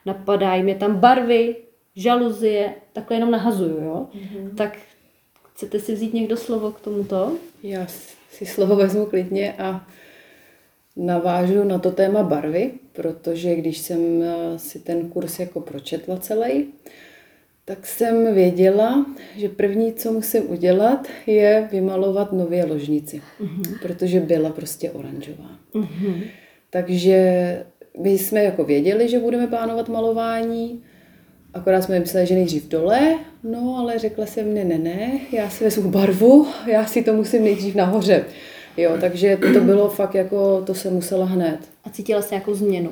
napadají 0.06 0.64
mě 0.64 0.76
tam 0.76 0.96
barvy, 0.96 1.56
žaluzie, 1.96 2.74
takhle 2.94 3.18
jenom 3.18 3.32
nahazuju, 3.32 3.84
jo. 3.84 4.08
Mm-hmm. 4.16 4.56
Tak 4.56 4.78
chcete 5.54 5.80
si 5.80 5.94
vzít 5.94 6.14
někdo 6.14 6.38
slovo 6.38 6.72
k 6.72 6.82
tomuto? 6.82 7.32
Já 7.64 7.88
si 8.32 8.46
slovo 8.46 8.76
vezmu 8.76 9.06
klidně 9.06 9.54
a 9.54 9.88
navážu 10.96 11.64
na 11.64 11.80
to 11.80 11.92
téma 11.92 12.24
barvy, 12.24 12.72
protože 12.92 13.56
když 13.56 13.78
jsem 13.78 14.24
eh, 14.24 14.60
si 14.60 14.80
ten 14.80 15.10
kurz 15.10 15.40
jako 15.40 15.62
pročetla 15.62 16.18
celý, 16.18 16.68
tak 17.70 17.88
jsem 17.88 18.34
věděla, 18.34 19.06
že 19.38 19.50
první, 19.50 19.94
co 19.94 20.14
musím 20.14 20.52
udělat, 20.52 21.08
je 21.28 21.68
vymalovat 21.72 22.34
nově 22.34 22.66
ložnici, 22.66 23.22
mm-hmm. 23.42 23.80
protože 23.82 24.20
byla 24.20 24.50
prostě 24.50 24.92
oranžová. 24.92 25.50
Mm-hmm. 25.74 26.24
Takže 26.70 27.20
my 28.00 28.10
jsme 28.10 28.44
jako 28.44 28.64
věděli, 28.64 29.10
že 29.10 29.20
budeme 29.20 29.48
plánovat 29.48 29.90
malování, 29.90 30.84
akorát 31.54 31.82
jsme 31.82 32.00
mysleli, 32.00 32.28
že 32.28 32.36
nejdřív 32.36 32.68
dole, 32.68 33.20
no 33.44 33.76
ale 33.80 34.00
řekla 34.00 34.26
jsem, 34.26 34.54
ne, 34.54 34.64
ne, 34.64 34.78
ne, 34.78 35.20
já 35.32 35.50
si 35.50 35.64
vezmu 35.64 35.92
barvu, 35.92 36.48
já 36.68 36.86
si 36.86 37.04
to 37.04 37.14
musím 37.14 37.44
nejdřív 37.44 37.76
nahoře. 37.76 38.26
Jo, 38.78 38.98
takže 39.02 39.38
to 39.54 39.62
bylo 39.62 39.90
fakt 39.90 40.16
jako, 40.16 40.64
to 40.66 40.74
se 40.74 40.90
musela 40.90 41.26
hned. 41.26 41.60
A 41.84 41.90
cítila 41.90 42.22
jste 42.22 42.36
nějakou 42.36 42.54
změnu? 42.54 42.90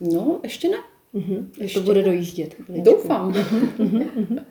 No, 0.00 0.40
ještě 0.42 0.68
ne. 0.68 0.76
Mhm. 1.12 1.52
Ještě 1.58 1.78
to 1.80 1.84
bude 1.84 2.02
dojíždět. 2.02 2.54
chviličku. 2.54 2.90
Doufám. 2.92 3.34
No. 4.30 4.42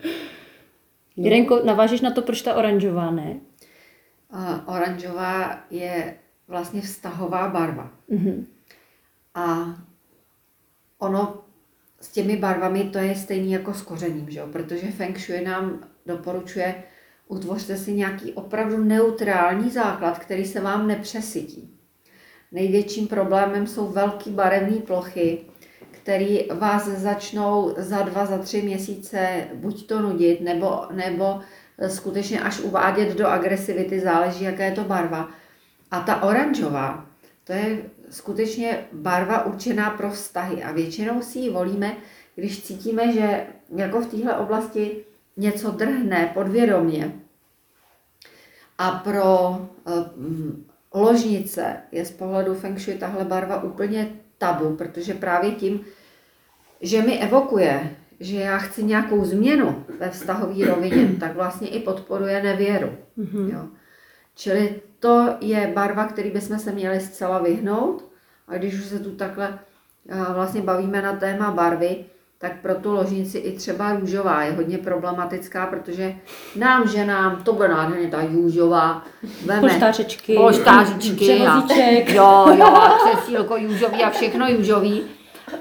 Jirenko, 1.15 1.62
navážeš 1.65 2.01
na 2.01 2.12
to, 2.12 2.22
proč 2.22 2.41
ta 2.41 2.56
oranžová 2.56 3.12
ne? 3.12 3.39
A 4.30 4.68
oranžová 4.68 5.63
je 5.70 6.18
vlastně 6.48 6.82
vztahová 6.82 7.50
barva. 7.50 7.91
Mhm. 8.10 8.48
A 9.36 9.75
ono 11.00 11.41
s 12.01 12.12
těmi 12.12 12.38
barvami 12.38 12.84
to 12.84 12.98
je 12.98 13.15
stejný 13.15 13.51
jako 13.51 13.74
s 13.74 13.82
kořením, 13.82 14.30
že 14.30 14.39
jo? 14.39 14.48
protože 14.51 14.91
Feng 14.91 15.20
Shui 15.20 15.41
nám 15.46 15.80
doporučuje, 16.06 16.84
utvořte 17.27 17.77
si 17.77 17.94
nějaký 17.94 18.34
opravdu 18.34 18.84
neutrální 18.84 19.70
základ, 19.70 20.20
který 20.20 20.46
se 20.46 20.62
vám 20.62 20.88
nepřesytí. 20.88 21.77
Největším 22.51 23.08
problémem 23.08 23.68
jsou 23.68 23.88
velké 23.88 24.30
barevné 24.30 24.77
plochy, 24.77 25.46
které 26.03 26.38
vás 26.53 26.88
začnou 26.88 27.74
za 27.77 28.01
dva, 28.01 28.25
za 28.25 28.38
tři 28.38 28.62
měsíce 28.62 29.48
buď 29.53 29.88
to 29.88 30.01
nudit, 30.01 30.41
nebo, 30.41 30.81
nebo 30.91 31.39
skutečně 31.88 32.41
až 32.41 32.60
uvádět 32.60 33.17
do 33.17 33.27
agresivity, 33.27 34.00
záleží, 34.00 34.43
jaká 34.43 34.63
je 34.63 34.72
to 34.72 34.84
barva. 34.84 35.29
A 35.91 36.00
ta 36.00 36.24
oranžová, 36.24 37.05
to 37.43 37.53
je 37.53 37.77
skutečně 38.10 38.86
barva 38.91 39.46
určená 39.46 39.89
pro 39.89 40.10
vztahy 40.12 40.63
a 40.63 40.72
většinou 40.72 41.22
si 41.22 41.39
ji 41.39 41.50
volíme, 41.50 41.98
když 42.36 42.63
cítíme, 42.63 43.13
že 43.13 43.48
jako 43.75 44.01
v 44.01 44.08
téhle 44.08 44.38
oblasti 44.38 45.05
něco 45.38 45.72
drhne 45.72 46.31
podvědomě. 46.34 47.13
A 48.77 48.91
pro 48.91 49.50
um, 49.50 50.65
ložnice 50.93 51.77
je 51.91 52.05
z 52.05 52.12
pohledu 52.12 52.55
Feng 52.55 52.79
Shui 52.79 52.98
tahle 52.98 53.25
barva 53.25 53.63
úplně 53.63 54.21
tabu, 54.42 54.76
protože 54.76 55.14
právě 55.14 55.52
tím, 55.52 55.86
že 56.82 57.02
mi 57.02 57.20
evokuje, 57.20 57.96
že 58.20 58.36
já 58.36 58.58
chci 58.58 58.84
nějakou 58.84 59.26
změnu 59.26 59.86
ve 60.00 60.10
vztahové 60.10 60.66
rovině, 60.66 61.08
tak 61.20 61.36
vlastně 61.36 61.68
i 61.68 61.80
podporuje 61.80 62.44
nevěru. 62.44 62.90
Mm-hmm. 63.18 63.54
Jo. 63.54 63.68
Čili 64.36 64.82
to 65.00 65.38
je 65.42 65.72
barva, 65.76 66.06
který 66.06 66.32
bychom 66.32 66.60
se 66.60 66.72
měli 66.72 67.00
zcela 67.00 67.40
vyhnout. 67.40 68.12
A 68.48 68.58
když 68.58 68.74
už 68.74 68.86
se 68.86 69.00
tu 69.00 69.12
takhle 69.12 69.60
vlastně 70.34 70.62
bavíme 70.62 71.02
na 71.02 71.16
téma 71.16 71.52
barvy, 71.52 72.06
tak 72.42 72.62
pro 72.62 72.76
tu 72.76 72.94
ložnici 72.94 73.38
i 73.38 73.52
třeba 73.52 73.94
růžová 73.94 74.44
je 74.44 74.52
hodně 74.52 74.78
problematická, 74.78 75.66
protože 75.66 76.16
nám, 76.56 76.88
ženám, 76.88 77.44
to 77.44 77.54
bude 77.54 77.68
nádherně 77.68 78.08
ta 78.08 78.22
růžová, 78.34 79.06
veme 79.46 79.60
Polštářečky, 79.60 80.36
polštářičky 80.36 81.42
a, 81.48 81.64
jo, 82.08 82.46
jo, 82.58 82.66
a 82.66 82.98
křesílko 82.98 83.58
růžový 83.58 84.04
a 84.04 84.10
všechno 84.10 84.48
růžový. 84.58 85.04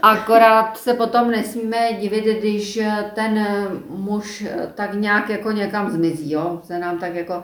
Akorát 0.03 0.79
se 0.79 0.95
potom 0.95 1.31
nesmíme 1.31 1.93
divit, 1.93 2.25
když 2.25 2.81
ten 3.15 3.47
muž 3.89 4.45
tak 4.75 4.95
nějak 4.95 5.29
jako 5.29 5.53
někam 5.53 5.91
zmizí, 5.91 6.33
jo, 6.33 6.61
se 6.65 6.79
nám 6.79 6.99
tak 6.99 7.15
jako 7.15 7.43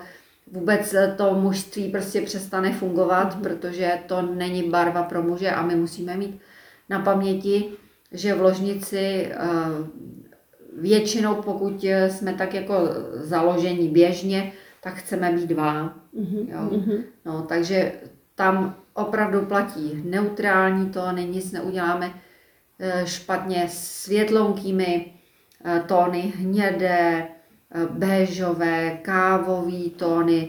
vůbec 0.53 0.95
to 1.17 1.35
mužství 1.35 1.89
prostě 1.89 2.21
přestane 2.21 2.73
fungovat, 2.73 3.37
mm-hmm. 3.37 3.43
protože 3.43 3.99
to 4.07 4.23
není 4.23 4.63
barva 4.63 5.03
pro 5.03 5.23
muže 5.23 5.51
a 5.51 5.63
my 5.63 5.75
musíme 5.75 6.17
mít 6.17 6.41
na 6.89 6.99
paměti, 6.99 7.65
že 8.13 8.35
v 8.35 8.41
ložnici 8.41 9.33
většinou, 10.79 11.35
pokud 11.35 11.85
jsme 12.09 12.35
tak 12.35 12.55
jako 12.55 12.75
založení 13.13 13.89
běžně, 13.89 14.53
tak 14.83 14.95
chceme 14.95 15.33
být 15.33 15.47
dva. 15.47 15.95
Mm-hmm. 16.19 16.47
Jo? 16.49 16.83
No, 17.25 17.43
takže 17.43 17.93
tam 18.35 18.77
opravdu 18.95 19.47
platí 19.47 20.03
neutrální 20.05 20.91
tóny, 20.91 21.25
nic 21.25 21.53
neuděláme 21.53 22.15
e, 22.79 23.07
špatně 23.07 23.67
světlonkými 23.71 25.13
e, 25.65 25.81
tóny, 25.81 26.21
hnědé, 26.21 27.29
béžové, 27.91 28.99
kávový 29.03 29.91
tóny, 29.91 30.49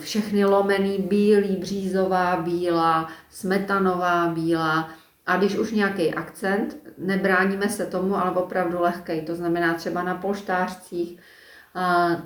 všechny 0.00 0.44
lomený 0.44 0.98
bílý, 0.98 1.56
břízová 1.56 2.36
bílá, 2.36 3.08
smetanová 3.30 4.28
bílá. 4.28 4.90
A 5.26 5.36
když 5.36 5.58
už 5.58 5.72
nějaký 5.72 6.14
akcent, 6.14 6.76
nebráníme 7.00 7.68
se 7.68 7.86
tomu, 7.86 8.16
ale 8.16 8.30
opravdu 8.30 8.80
lehkej. 8.80 9.20
To 9.20 9.34
znamená 9.34 9.74
třeba 9.74 10.02
na 10.02 10.14
polštářcích, 10.14 11.18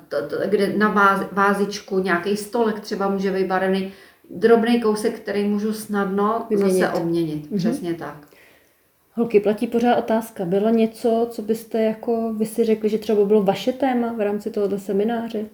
to, 0.08 0.28
to, 0.28 0.36
kde 0.46 0.76
na 0.76 0.88
váz, 0.88 1.26
vázičku 1.32 1.98
nějaký 1.98 2.36
stolek 2.36 2.80
třeba 2.80 3.08
může 3.08 3.32
být 3.32 3.46
barevný, 3.46 3.92
drobný 4.30 4.80
kousek, 4.80 5.20
který 5.20 5.44
můžu 5.44 5.72
snadno 5.72 6.46
Vyměnit. 6.50 6.80
zase 6.80 6.92
obměnit. 6.92 7.50
Mm-hmm. 7.50 7.56
Přesně 7.58 7.94
tak. 7.94 8.28
Holky, 9.16 9.40
platí 9.40 9.66
pořád 9.66 9.98
otázka. 9.98 10.44
Bylo 10.44 10.70
něco, 10.70 11.28
co 11.30 11.42
byste 11.42 11.82
jako 11.82 12.34
vy 12.34 12.46
si 12.46 12.64
řekli, 12.64 12.88
že 12.88 12.98
třeba 12.98 13.24
bylo 13.24 13.42
vaše 13.42 13.72
téma 13.72 14.12
v 14.12 14.20
rámci 14.20 14.50
tohoto 14.50 14.78
semináře? 14.78 15.46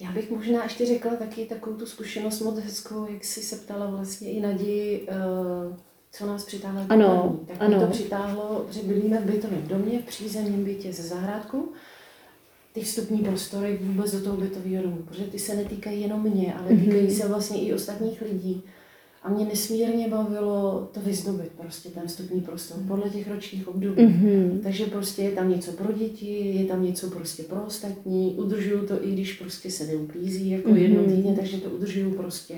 Já 0.00 0.10
bych 0.10 0.30
možná 0.30 0.64
ještě 0.64 0.86
řekla 0.86 1.16
taky 1.16 1.44
takovou 1.44 1.76
tu 1.76 1.86
zkušenost 1.86 2.40
moc 2.40 2.58
hezkou, 2.58 3.06
jak 3.12 3.24
jsi 3.24 3.42
se 3.42 3.56
ptala 3.56 3.86
vlastně 3.86 4.30
i 4.30 4.40
Naději, 4.40 5.08
eh, 5.08 5.76
co 6.12 6.26
nás 6.26 6.44
přitáhlo 6.44 6.80
k 6.86 6.92
Ano, 6.92 7.08
bydlení. 7.38 7.46
Tak 7.46 7.56
ano. 7.68 7.80
to 7.86 7.92
přitáhlo, 7.92 8.66
že 8.70 8.82
bydlíme 8.82 9.20
v 9.20 9.24
bytovém 9.32 9.62
domě, 9.68 9.98
v 10.02 10.04
přízemním 10.04 10.64
bytě 10.64 10.92
ze 10.92 11.02
zahrádku. 11.02 11.68
Ty 12.72 12.80
vstupní 12.80 13.18
prostory 13.18 13.78
vůbec 13.82 14.12
do 14.14 14.20
toho 14.24 14.36
bytového 14.36 14.82
domu, 14.82 14.96
protože 15.08 15.24
ty 15.24 15.38
se 15.38 15.54
netýkají 15.56 16.00
jenom 16.02 16.22
mě, 16.22 16.54
ale 16.54 16.70
Mhm. 16.72 16.84
týkají 16.84 17.10
se 17.10 17.28
vlastně 17.28 17.60
i 17.60 17.74
ostatních 17.74 18.20
lidí. 18.22 18.62
A 19.22 19.30
mě 19.30 19.44
nesmírně 19.44 20.08
bavilo 20.08 20.88
to 20.92 21.00
vyzdobit, 21.00 21.52
prostě 21.60 21.88
ten 21.88 22.02
vstupní 22.06 22.40
prostor, 22.40 22.78
podle 22.88 23.10
těch 23.10 23.30
ročních 23.30 23.68
období. 23.68 24.02
Mhm. 24.02 24.60
Takže 24.62 24.86
prostě 24.86 25.22
je 25.22 25.30
tam 25.30 25.50
něco 25.50 25.72
pro 25.72 25.92
děti, 25.92 26.56
je 26.56 26.64
tam 26.64 26.82
něco 26.84 27.10
prostě 27.10 27.42
pro 27.42 27.62
ostatní, 27.66 28.34
udržuju 28.38 28.86
to 28.86 29.04
i 29.06 29.10
když 29.12 29.32
prostě 29.32 29.70
se 29.70 29.86
neuklízí 29.86 30.50
jako 30.50 30.68
Mhm. 30.68 30.78
jednou 30.78 31.04
týdně, 31.04 31.34
takže 31.36 31.56
to 31.60 31.70
udržuju 31.70 32.10
prostě 32.14 32.54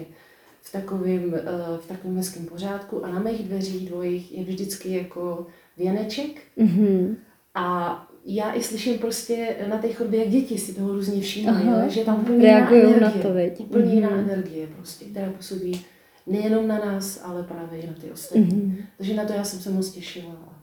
v 0.62 0.72
takovém, 0.72 1.34
eh, 1.34 1.40
v 1.80 1.86
takovém 1.86 2.16
hezkém 2.16 2.46
pořádku 2.46 3.04
a 3.04 3.08
na 3.08 3.18
mých 3.20 3.42
dveřích 3.42 3.88
dvojích 3.88 4.38
je 4.38 4.44
vždycky 4.44 4.92
jako 4.92 5.46
věneček 5.76 6.30
Mhm. 6.56 7.16
a 7.54 7.96
já 8.24 8.52
i 8.54 8.62
slyším 8.62 8.98
prostě 8.98 9.56
na 9.68 9.78
té 9.78 9.92
chodbě, 9.92 10.20
jak 10.20 10.28
děti 10.28 10.58
si 10.58 10.74
toho 10.74 10.92
různě 10.92 11.20
všímají, 11.20 11.90
že 11.90 12.04
tam 12.04 12.20
úplně 12.20 12.46
jiná 12.46 12.58
Reagujou 12.58 12.90
na 12.90 12.96
energie, 12.96 13.22
to, 13.22 13.34
viď? 13.34 13.60
úplně 13.60 13.94
jiná 13.94 14.10
Mhm. 14.10 14.18
energie 14.30 14.66
prostě, 14.76 15.04
která 15.04 15.30
působí 15.30 15.80
nejenom 16.26 16.68
na 16.68 16.78
nás, 16.78 17.22
ale 17.24 17.42
právě 17.42 17.80
i 17.80 17.86
na 17.86 17.92
ty 18.00 18.10
ostatní. 18.12 18.44
Mhm. 18.64 18.76
Takže 18.96 19.14
na 19.14 19.24
to 19.24 19.32
já 19.32 19.44
jsem 19.44 19.60
se 19.60 19.70
moc 19.70 19.90
těšila 19.90 20.32
a 20.32 20.54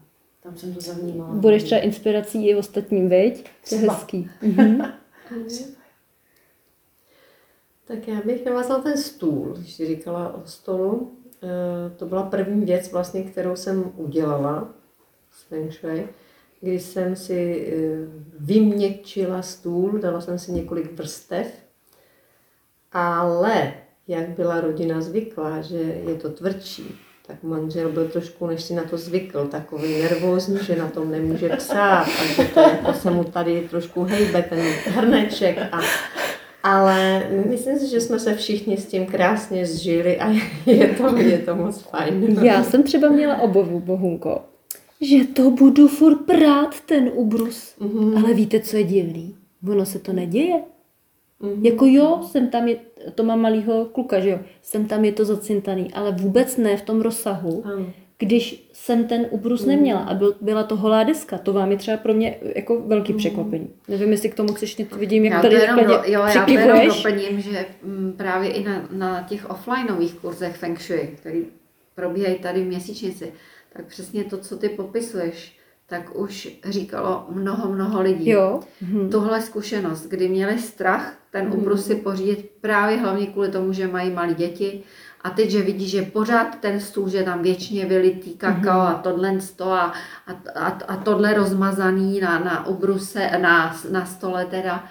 tam 0.42 0.56
jsem 0.56 0.74
to 0.74 0.80
zavnímala. 0.80 1.34
Budeš 1.34 1.62
třeba 1.62 1.80
inspirací 1.80 2.48
i 2.48 2.54
ostatním, 2.54 3.08
viď? 3.08 3.44
To 3.68 3.74
je 3.74 3.80
hezký. 3.80 4.28
Mhm. 4.42 4.82
Tak 7.88 8.08
já 8.08 8.20
bych 8.24 8.44
navázala 8.44 8.82
ten 8.82 8.98
stůl, 8.98 9.54
když 9.58 9.74
jsi 9.74 9.86
říkala 9.86 10.34
o 10.34 10.42
stolu. 10.46 11.12
Eh, 11.42 11.90
To 11.96 12.06
byla 12.06 12.22
první 12.22 12.64
věc, 12.64 12.92
vlastně, 12.92 13.22
kterou 13.22 13.56
jsem 13.56 13.92
udělala 13.96 14.68
s 15.32 15.42
Feng 15.42 15.72
Shui, 15.72 16.08
kdy 16.60 16.80
jsem 16.80 17.16
si 17.16 17.68
eh, 17.72 18.08
vyměkčila 18.38 19.42
stůl, 19.42 19.98
dala 19.98 20.20
jsem 20.20 20.38
si 20.38 20.52
několik 20.52 20.92
vrstev, 20.92 21.46
ale 22.92 23.72
jak 24.08 24.28
byla 24.28 24.60
rodina 24.60 25.00
zvyklá, 25.00 25.60
že 25.60 25.76
je 25.78 26.14
to 26.14 26.30
tvrdší, 26.30 26.98
tak 27.26 27.42
manžel 27.42 27.88
byl 27.88 28.08
trošku, 28.08 28.46
než 28.46 28.62
si 28.62 28.74
na 28.74 28.82
to 28.84 28.98
zvykl, 28.98 29.46
takový 29.46 30.02
nervózní, 30.02 30.58
že 30.62 30.76
na 30.76 30.88
tom 30.88 31.10
nemůže 31.10 31.48
psát. 31.48 32.02
A 32.02 32.24
že 32.26 32.44
to 32.44 32.60
jako 32.60 32.92
se 32.92 33.10
mu 33.10 33.24
tady 33.24 33.68
trošku 33.70 34.04
hejbe 34.04 34.42
ten 34.42 34.58
hrneček 34.86 35.58
a 35.72 35.80
ale 36.62 37.26
myslím 37.48 37.78
si, 37.78 37.90
že 37.90 38.00
jsme 38.00 38.18
se 38.18 38.34
všichni 38.34 38.76
s 38.76 38.86
tím 38.86 39.06
krásně 39.06 39.66
zžili 39.66 40.18
a 40.18 40.32
je 40.66 40.88
to, 40.88 41.16
je 41.16 41.38
to 41.38 41.56
moc 41.56 41.82
fajn. 41.82 42.38
Já 42.42 42.64
jsem 42.64 42.82
třeba 42.82 43.08
měla 43.08 43.40
obavu, 43.40 43.80
Bohunko, 43.80 44.40
že 45.00 45.24
to 45.24 45.50
budu 45.50 45.88
furt 45.88 46.16
prát 46.16 46.80
ten 46.80 47.10
ubrus. 47.14 47.74
Mhm. 47.80 48.16
Ale 48.16 48.34
víte, 48.34 48.60
co 48.60 48.76
je 48.76 48.84
divný? 48.84 49.36
Ono 49.70 49.86
se 49.86 49.98
to 49.98 50.12
neděje. 50.12 50.62
Mhm. 51.40 51.64
Jako 51.64 51.86
jo, 51.86 52.20
jsem 52.30 52.48
tam 52.48 52.68
je, 52.68 52.76
to 53.14 53.22
mám 53.22 53.40
malýho 53.40 53.84
kluka, 53.84 54.20
že 54.20 54.30
jo, 54.30 54.38
jsem 54.62 54.86
tam 54.86 55.04
je 55.04 55.12
to 55.12 55.24
zacintaný, 55.24 55.92
ale 55.94 56.12
vůbec 56.12 56.56
ne 56.56 56.76
v 56.76 56.82
tom 56.82 57.00
rozsahu, 57.00 57.62
Ano. 57.66 57.86
Když 58.18 58.68
jsem 58.72 59.04
ten 59.08 59.26
ubrus 59.30 59.64
neměla 59.64 60.00
a 60.00 60.14
byl, 60.14 60.34
byla 60.40 60.62
to 60.62 60.76
holá 60.76 61.02
deska. 61.02 61.38
To 61.38 61.52
vám 61.52 61.70
je 61.70 61.76
třeba 61.76 61.96
pro 61.96 62.14
mě 62.14 62.38
jako 62.56 62.80
velký 62.80 63.12
překvapení. 63.12 63.70
Nevím, 63.88 64.12
jestli 64.12 64.28
k 64.28 64.34
tomu 64.34 64.52
chceš 64.52 64.76
něco, 64.76 64.96
vidím, 64.96 65.24
jak 65.24 65.34
Já 65.34 65.42
tady 65.42 65.60
takhle 65.60 65.84
do, 65.84 65.92
jo, 65.92 66.22
já 66.34 66.44
to 66.44 66.50
jenom 66.50 66.88
doplním, 66.88 67.40
že 67.40 67.66
mm, 67.82 68.14
právě 68.16 68.50
i 68.50 68.64
na, 68.64 68.88
na 68.90 69.22
těch 69.22 69.50
offlineových 69.50 70.14
kurzech 70.14 70.56
Feng 70.56 70.80
Shui, 70.80 71.16
který 71.16 71.46
probíhají 71.94 72.38
tady 72.38 72.62
v 72.62 72.66
měsíčnici, 72.66 73.32
tak 73.72 73.86
přesně 73.86 74.24
to, 74.24 74.38
co 74.38 74.56
ty 74.56 74.68
popisuješ, 74.68 75.57
tak 75.88 76.16
už 76.16 76.58
říkalo 76.64 77.26
mnoho, 77.30 77.72
mnoho 77.72 78.00
lidí. 78.02 78.30
Jo. 78.30 78.60
Mhm. 78.80 79.10
Tuhle 79.10 79.42
zkušenost, 79.42 80.06
kdy 80.06 80.28
měli 80.28 80.58
strach 80.58 81.18
ten 81.30 81.52
ubrus 81.52 81.86
si 81.86 81.94
pořídit 81.94 82.50
právě 82.60 82.96
hlavně 82.96 83.26
kvůli 83.26 83.48
tomu, 83.48 83.72
že 83.72 83.88
mají 83.88 84.10
malé 84.10 84.34
děti 84.34 84.82
a 85.20 85.30
teď, 85.30 85.50
že 85.50 85.62
vidí, 85.62 85.88
že 85.88 86.02
pořád 86.02 86.60
ten 86.60 86.80
stůl, 86.80 87.08
že 87.08 87.22
tam 87.22 87.42
věčně 87.42 87.86
vylitý 87.86 88.34
kakao 88.34 88.80
a 88.80 88.94
tohle 88.94 89.40
sto 89.40 89.72
a, 89.72 89.92
a, 90.26 90.32
a, 90.54 90.66
a 90.66 90.96
tohle 90.96 91.34
rozmazaný 91.34 92.20
na, 92.20 92.38
na 92.38 92.66
ubruse, 92.66 93.30
na, 93.38 93.76
na 93.90 94.06
stole 94.06 94.44
teda 94.44 94.84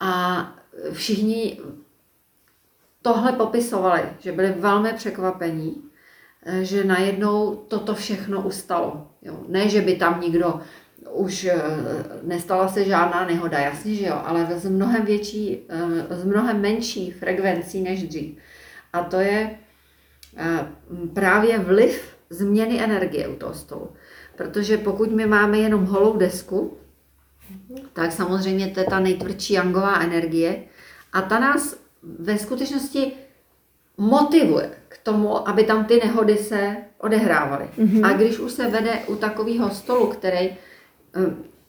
a 0.00 0.52
všichni 0.92 1.60
tohle 3.02 3.32
popisovali, 3.32 4.02
že 4.18 4.32
byli 4.32 4.54
velmi 4.58 4.92
překvapení, 4.92 5.82
že 6.62 6.84
najednou 6.84 7.54
toto 7.68 7.94
všechno 7.94 8.42
ustalo. 8.42 9.08
Jo. 9.22 9.40
Ne, 9.48 9.68
že 9.68 9.80
by 9.80 9.96
tam 9.96 10.20
nikdo 10.20 10.60
už 11.10 11.44
eh, 11.44 11.62
nestala 12.22 12.68
se 12.68 12.84
žádná 12.84 13.26
nehoda, 13.26 13.58
jasně, 13.58 13.94
že 13.94 14.06
jo, 14.06 14.20
ale 14.24 14.46
z 14.58 14.68
mnohem 14.68 15.04
větší, 15.04 15.58
eh, 15.68 16.16
z 16.16 16.24
mnohem 16.24 16.60
menší 16.60 17.10
frekvencí 17.10 17.82
než 17.82 18.02
dřív. 18.02 18.38
A 18.92 19.04
to 19.04 19.20
je 19.20 19.58
eh, 20.36 20.66
právě 21.14 21.58
vliv 21.58 22.16
změny 22.30 22.82
energie 22.82 23.28
u 23.28 23.34
toho 23.36 23.54
stolu. 23.54 23.92
Protože 24.36 24.78
pokud 24.78 25.10
my 25.10 25.26
máme 25.26 25.58
jenom 25.58 25.84
holou 25.86 26.16
desku, 26.16 26.76
tak 27.92 28.12
samozřejmě 28.12 28.66
to 28.66 28.80
je 28.80 28.86
ta 28.86 29.00
nejtvrdší 29.00 29.52
yangová 29.52 30.00
energie 30.00 30.64
a 31.12 31.22
ta 31.22 31.38
nás 31.38 31.76
ve 32.02 32.38
skutečnosti 32.38 33.12
motivuje 33.96 34.70
tomu, 35.04 35.48
aby 35.48 35.64
tam 35.64 35.84
ty 35.84 36.00
nehody 36.04 36.36
se 36.36 36.76
odehrávaly. 36.98 37.64
Mm-hmm. 37.78 38.06
A 38.06 38.12
když 38.12 38.38
už 38.38 38.52
se 38.52 38.68
vede 38.70 38.92
u 39.06 39.14
takového 39.16 39.70
stolu, 39.70 40.06
který 40.06 40.38
eh, 40.38 40.56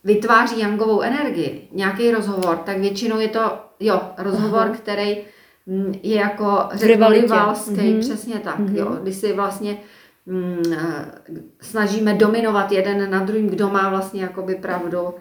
vytváří 0.03 0.59
yangovou 0.59 1.01
energii, 1.01 1.67
nějaký 1.71 2.11
rozhovor, 2.11 2.57
tak 2.57 2.77
většinou 2.77 3.19
je 3.19 3.27
to, 3.27 3.59
jo, 3.79 4.01
rozhovor, 4.17 4.61
Aha. 4.61 4.73
který 4.73 5.17
mm, 5.65 5.93
je 6.03 6.15
jako 6.15 6.63
rivalský, 6.81 7.71
Mhm. 7.71 7.79
mm-hmm. 7.85 7.99
přesně 7.99 8.39
tak, 8.39 8.59
mm-hmm. 8.59 8.75
jo, 8.77 8.97
kdy 9.01 9.13
si 9.13 9.33
vlastně 9.33 9.77
mm, 10.25 10.63
eh, 10.77 11.05
snažíme 11.61 12.13
dominovat 12.13 12.71
jeden 12.71 13.09
na 13.11 13.19
druhým, 13.19 13.49
kdo 13.49 13.69
má 13.69 13.89
vlastně 13.89 14.21
jakoby 14.21 14.55
pravdu. 14.55 15.13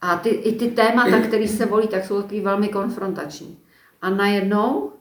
A 0.00 0.16
ty, 0.16 0.28
i 0.28 0.52
ty 0.58 0.68
témata, 0.68 1.20
které 1.20 1.48
se 1.48 1.66
volí, 1.66 1.88
tak 1.88 2.04
jsou 2.04 2.22
takový 2.22 2.40
velmi 2.40 2.68
konfrontační. 2.68 3.58
A 4.02 4.10
najednou 4.10 4.92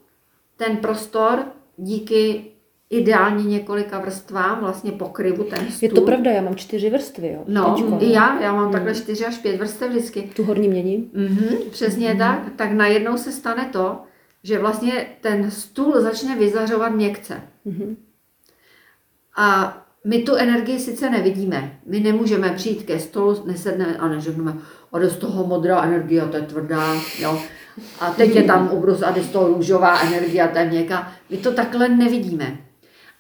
ten 0.58 0.78
prostor 0.78 1.40
díky 1.78 2.46
ideálně 2.90 3.44
několika 3.44 4.00
vrstvám 4.00 4.60
vlastně 4.60 4.92
pokryvu 4.92 5.44
ten 5.44 5.72
stůl. 5.72 5.90
Je 5.90 5.90
to 5.90 6.02
pravda, 6.02 6.32
já 6.32 6.42
mám 6.42 6.56
čtyři 6.56 6.90
vrstvy, 6.90 7.28
jo. 7.28 7.44
No, 7.48 7.76
teďko. 7.76 7.98
i 8.00 8.12
já, 8.12 8.42
já 8.42 8.54
mám 8.54 8.72
takhle 8.72 8.96
čtyři 8.96 9.26
až 9.26 9.38
pět 9.38 9.58
vrstev 9.58 9.90
vždycky. 9.90 10.30
Tu 10.36 10.44
horní 10.44 10.68
měním. 10.68 11.10
Mhm, 11.14 11.58
přesně 11.72 12.16
tak. 12.16 12.40
Tak 12.56 12.72
najednou 12.72 13.18
se 13.18 13.32
stane 13.32 13.70
to, 13.72 14.00
že 14.44 14.60
vlastně 14.60 15.08
ten 15.22 15.52
stůl 15.52 16.02
začne 16.02 16.36
vyzařovat 16.36 16.90
měkce. 16.90 17.42
Mhm. 17.66 17.98
A 19.38 19.78
my 20.06 20.20
tu 20.24 20.36
energii 20.36 20.80
sice 20.80 21.10
nevidíme. 21.10 21.80
My 21.86 22.00
nemůžeme 22.00 22.50
přijít 22.50 22.84
ke 22.84 23.00
stolu, 23.00 23.44
nesedneme 23.46 23.98
a 23.98 24.08
neřekneme, 24.08 24.58
a 24.94 25.00
jde 25.00 25.10
z 25.10 25.16
toho 25.16 25.48
modrá 25.48 25.84
energie, 25.84 26.26
to 26.26 26.38
je 26.38 26.44
tvrdá, 26.44 26.94
jo. 27.20 27.40
A 28.00 28.12
teď 28.12 28.36
je 28.36 28.44
tam 28.44 28.72
ubrus 28.72 29.02
a 29.02 29.12
jde 29.12 29.24
z 29.24 29.30
toho 29.30 29.48
růžová 29.48 30.02
energie, 30.02 30.44
a 30.44 30.60
je 30.60 30.66
měkká. 30.66 31.14
My 31.30 31.38
to 31.38 31.54
takhle 31.54 31.90
nevidíme. 31.90 32.58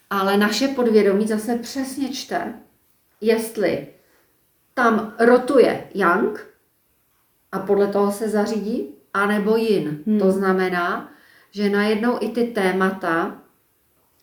Ale 0.09 0.37
naše 0.37 0.67
podvědomí 0.67 1.27
zase 1.27 1.55
přesně 1.55 2.09
čte, 2.09 2.53
jestli 3.21 3.87
tam 4.73 5.13
rotuje 5.19 5.83
yang 5.93 6.47
a 7.51 7.59
podle 7.59 7.87
toho 7.87 8.11
se 8.11 8.29
zařídí, 8.29 8.93
anebo 9.13 9.57
yin. 9.57 9.99
Hmm. 10.07 10.19
To 10.19 10.31
znamená, 10.31 11.11
že 11.51 11.69
najednou 11.69 12.17
i 12.21 12.29
ty 12.29 12.43
témata 12.43 13.41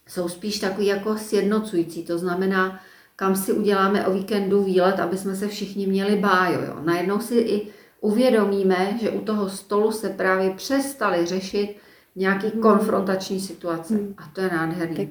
jsou 0.06 0.28
spíš 0.28 0.58
takový 0.58 0.86
jako 0.86 1.18
sjednocující. 1.18 2.04
To 2.04 2.18
znamená, 2.18 2.80
kam 3.16 3.36
si 3.36 3.52
uděláme 3.52 4.06
o 4.06 4.12
víkendu 4.12 4.62
výlet, 4.64 5.00
aby 5.00 5.16
jsme 5.16 5.36
se 5.36 5.48
všichni 5.48 5.86
měli 5.86 6.16
bájo. 6.16 6.60
Jo. 6.62 6.76
Najednou 6.84 7.20
si 7.20 7.34
i 7.34 7.68
uvědomíme, 8.04 8.98
že 9.00 9.10
u 9.10 9.20
toho 9.20 9.48
stolu 9.48 9.92
se 9.92 10.08
právě 10.08 10.50
přestali 10.50 11.26
řešit 11.26 11.76
nějaký 12.16 12.46
hmm. 12.48 12.62
konfrontační 12.62 13.40
situace. 13.40 13.94
Hmm. 13.94 14.14
A 14.18 14.30
to 14.32 14.40
je 14.40 14.48
nádherný. 14.48 14.94
To 14.94 15.02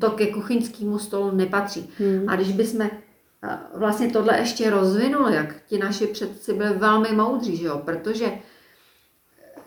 To, 0.00 0.10
ke 0.10 0.26
kuchyňskému 0.26 0.98
stolu 0.98 1.30
nepatří. 1.30 1.90
Hmm. 1.98 2.28
A 2.28 2.36
když 2.36 2.52
bychom 2.52 2.80
eh, 2.82 3.58
vlastně 3.74 4.10
tohle 4.10 4.38
ještě 4.38 4.70
rozvinuli, 4.70 5.34
jak 5.34 5.56
ti 5.66 5.78
naši 5.78 6.06
předci 6.06 6.52
byli 6.52 6.70
velmi 6.74 7.12
moudří, 7.12 7.56
že 7.56 7.66
jo? 7.66 7.82
protože 7.84 8.32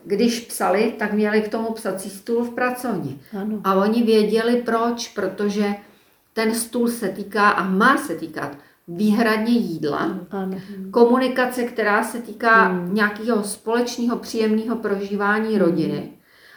když 0.05 0.39
psali, 0.39 0.93
tak 0.99 1.13
měli 1.13 1.41
k 1.41 1.47
tomu 1.47 1.73
psací 1.73 2.09
stůl 2.09 2.43
v 2.43 2.55
pracovni. 2.55 3.19
Ano. 3.41 3.61
A 3.63 3.75
oni 3.75 4.03
věděli 4.03 4.61
proč, 4.61 5.07
protože 5.07 5.75
ten 6.33 6.55
stůl 6.55 6.87
se 6.87 7.09
týká 7.09 7.49
a 7.49 7.69
má 7.69 7.97
se 7.97 8.15
týkat 8.15 8.57
výhradně 8.87 9.53
jídla, 9.53 10.19
Ano. 10.31 10.57
komunikace, 10.91 11.63
která 11.63 12.03
se 12.03 12.19
týká 12.21 12.81
nějakého 12.87 13.43
společného 13.43 14.17
příjemného 14.17 14.75
prožívání 14.75 15.57
rodiny 15.57 16.09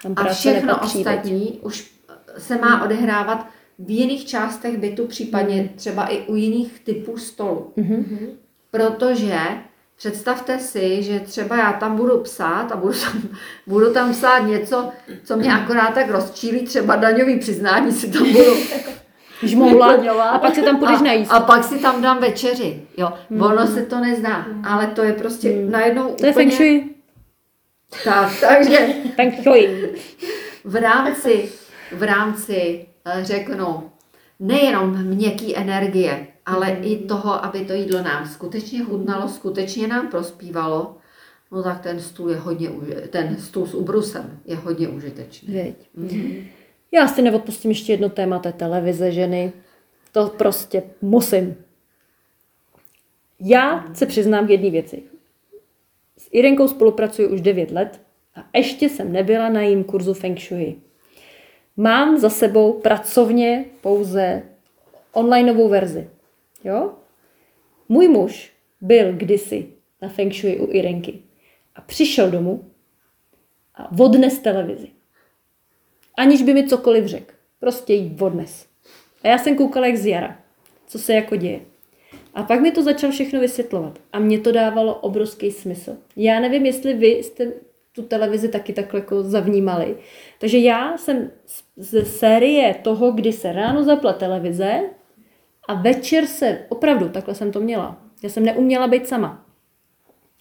Tam 0.02 0.12
a 0.16 0.24
všechno 0.24 0.66
nepatří 0.66 1.04
teď. 1.04 1.16
ostatní 1.16 1.58
už 1.62 1.90
se 2.38 2.58
má 2.58 2.84
odehrávat 2.84 3.46
v 3.78 3.90
jiných 3.90 4.26
částech 4.26 4.78
bytu, 4.78 5.06
případně 5.06 5.70
třeba 5.76 6.06
i 6.06 6.26
u 6.26 6.34
jiných 6.36 6.80
typů 6.84 7.18
stolu. 7.18 7.72
Mhm. 7.76 8.26
Protože 8.70 9.38
představte 9.96 10.58
si, 10.58 11.02
že 11.02 11.20
třeba 11.20 11.56
já 11.56 11.72
tam 11.72 11.96
budu 11.96 12.18
psát 12.20 12.72
a 12.72 12.76
budu 12.76 12.92
tam, 12.94 13.22
budu 13.66 13.92
tam 13.92 14.12
psát 14.12 14.38
něco, 14.38 14.88
co 15.24 15.36
mě 15.36 15.52
akorát 15.54 15.94
tak 15.94 16.10
rozčílí, 16.10 16.66
třeba 16.66 16.96
daňový 16.96 17.38
přiznání 17.38 17.92
si 17.92 18.10
tam 18.10 18.32
budu 18.32 18.54
Žmoula 19.42 19.87
a 20.31 20.38
pak 20.38 20.55
se 20.55 20.62
tam 20.62 20.79
půjdeš 20.79 21.01
a, 21.01 21.03
najíst. 21.03 21.33
a 21.33 21.40
pak 21.40 21.64
si 21.64 21.79
tam 21.79 22.03
dám 22.03 22.20
večeři. 22.20 22.83
Jo, 22.96 23.12
ono 23.40 23.66
se 23.66 23.83
to 23.83 24.01
nezdá, 24.01 24.46
ale 24.64 24.87
to 24.87 25.03
je 25.03 25.12
prostě 25.12 25.66
najednou 25.70 26.14
To 26.14 26.27
je 26.27 26.33
feng 26.33 26.53
shui. 26.53 26.85
Tak, 28.05 28.40
takže 28.40 28.88
Feng 29.16 29.42
shui. 29.42 29.92
v 30.64 30.77
rámci, 30.77 31.49
v 31.92 32.03
rámci, 32.03 32.87
eh, 33.05 33.25
řeknu, 33.25 33.90
nejenom 34.40 35.03
měkký 35.05 35.57
energie, 35.57 36.27
ale 36.46 36.70
i 36.70 36.96
toho, 36.96 37.44
aby 37.44 37.61
to 37.64 37.72
jídlo 37.72 38.03
nám 38.03 38.27
skutečně 38.29 38.85
chutnalo, 38.85 39.29
skutečně 39.29 39.88
nám 39.88 40.09
prospívalo, 40.09 40.96
no 41.53 41.62
tak 41.62 41.81
ten 41.81 42.01
stůl 42.01 42.31
je 42.31 42.37
hodně, 42.37 42.70
ten 43.11 43.37
stůl 43.37 43.66
s 43.66 43.75
ubrusem 43.75 44.38
je 44.44 44.57
hodně 44.57 44.88
užitečný. 44.88 45.55
Věď. 45.55 45.77
Já 46.96 47.09
si 47.09 47.22
neodpustím 47.22 47.70
ještě 47.70 47.92
jedno 47.92 48.09
téma 48.09 48.38
té 48.38 48.52
televize 48.52 49.12
ženy. 49.12 49.52
To 50.12 50.28
prostě 50.28 50.82
musím. 51.02 51.56
Já 53.40 53.94
se 53.94 54.06
přiznám 54.06 54.46
k 54.46 54.50
jedné 54.50 54.70
věci. 54.70 55.02
S 56.18 56.28
Irenkou 56.32 56.68
spolupracuji 56.68 57.28
už 57.28 57.40
9 57.40 57.70
let 57.70 58.00
a 58.35 58.59
ještě 58.59 58.88
jsem 58.88 59.12
nebyla 59.12 59.48
na 59.48 59.62
jím 59.62 59.85
kurzu 59.85 60.14
Feng 60.14 60.40
Shui. 60.40 60.76
Mám 61.76 62.18
za 62.18 62.30
sebou 62.30 62.72
pracovně 62.72 63.64
pouze 63.80 64.42
onlineovou 65.12 65.68
verzi. 65.68 66.11
Jo? 66.64 66.94
Můj 67.88 68.09
muž 68.09 68.52
byl 68.80 69.12
kdysi 69.12 69.66
na 70.02 70.09
Feng 70.09 70.35
Shui 70.35 70.59
u 70.59 70.72
Irenky 70.72 71.22
a 71.74 71.80
přišel 71.80 72.30
domů 72.30 72.70
a 73.74 73.92
odnes 73.98 74.38
televizi. 74.38 74.95
Aniž 76.16 76.42
by 76.42 76.55
mi 76.55 76.68
cokoliv 76.68 77.07
řekl. 77.07 77.35
Prostě 77.61 77.92
jí 77.92 78.16
odnes. 78.20 78.66
A 79.22 79.29
já 79.29 79.38
jsem 79.38 79.57
koukala 79.57 79.87
jak 79.87 79.96
z 79.96 80.07
jara, 80.07 80.38
co 80.87 80.98
se 80.98 81.14
jako 81.14 81.37
děje. 81.37 81.61
A 82.35 82.42
pak 82.42 82.61
mi 82.61 82.72
to 82.72 82.83
začal 82.83 83.11
všechno 83.11 83.40
vysvětlovat. 83.40 83.98
A 84.12 84.18
mě 84.18 84.40
to 84.40 84.52
dávalo 84.52 84.94
obrovský 84.94 85.50
smysl. 85.50 85.96
Já 86.16 86.40
nevím, 86.40 86.66
jestli 86.66 86.94
vy 86.94 87.07
jste 87.07 87.52
tu 87.92 88.02
televizi 88.02 88.48
taky 88.48 88.72
takhle 88.72 89.00
jako 89.00 89.22
zavnímali. 89.22 89.96
Takže 90.38 90.59
já 90.59 90.96
jsem 90.96 91.31
ze 91.76 92.05
série 92.05 92.74
toho, 92.74 93.12
kdy 93.12 93.33
se 93.33 93.52
ráno 93.52 93.85
zapla 93.85 94.12
televize 94.12 94.81
a 95.68 95.74
večer 95.74 96.26
se, 96.26 96.59
opravdu, 96.68 97.09
takhle 97.09 97.35
jsem 97.35 97.52
to 97.52 97.61
měla. 97.61 98.02
Já 98.22 98.29
jsem 98.29 98.44
neuměla 98.44 98.88
být 98.88 99.09
sama. 99.09 99.46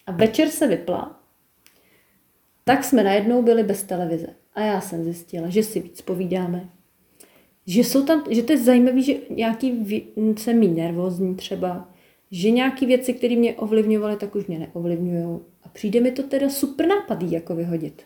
A 0.08 0.12
večer 0.12 0.50
se 0.50 0.68
vypla 0.68 1.26
tak 2.66 2.84
jsme 2.84 3.04
najednou 3.04 3.42
byli 3.42 3.64
bez 3.64 3.84
televize. 3.84 4.28
A 4.56 4.62
já 4.62 4.82
jsem 4.82 5.04
zjistila, 5.04 5.50
že 5.50 5.63
si 5.63 5.80
víc 5.80 6.02
povídáme. 6.02 6.70
Že 7.68 7.82
jsou 7.82 8.06
tam, 8.06 8.24
že 8.30 8.44
to 8.44 8.52
je 8.52 8.58
zajímavé, 8.58 9.02
že 9.02 9.13
nějaký 9.30 9.72
vě- 9.74 10.54
mý 10.54 10.68
nervózní 10.68 11.36
třeba, 11.36 11.89
že 12.32 12.52
nějaké 12.52 12.86
věci, 12.86 13.13
které 13.13 13.36
mě 13.36 13.56
ovlivňovaly, 13.56 14.15
tak 14.15 14.36
už 14.36 14.46
mě 14.48 14.60
neovlivňují. 14.60 15.39
A 15.63 15.70
přijde 15.70 16.02
mi 16.02 16.12
to 16.12 16.24
teda 16.24 16.50
super 16.50 16.88
nápad 16.88 17.22
jako 17.22 17.56
vyhodit. 17.56 18.04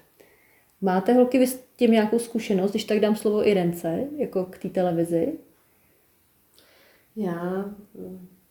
Máte 0.82 1.14
holky 1.14 1.40
vy 1.40 1.48
s 1.48 1.64
tím 1.76 1.92
nějakou 1.92 2.20
zkušenost, 2.20 2.72
když 2.72 2.84
tak 2.84 3.00
dám 3.00 3.16
slovo 3.16 3.48
Irence, 3.48 4.08
jako 4.18 4.46
k 4.46 4.58
té 4.58 4.70
televizi? 4.70 5.34
Já 7.16 7.66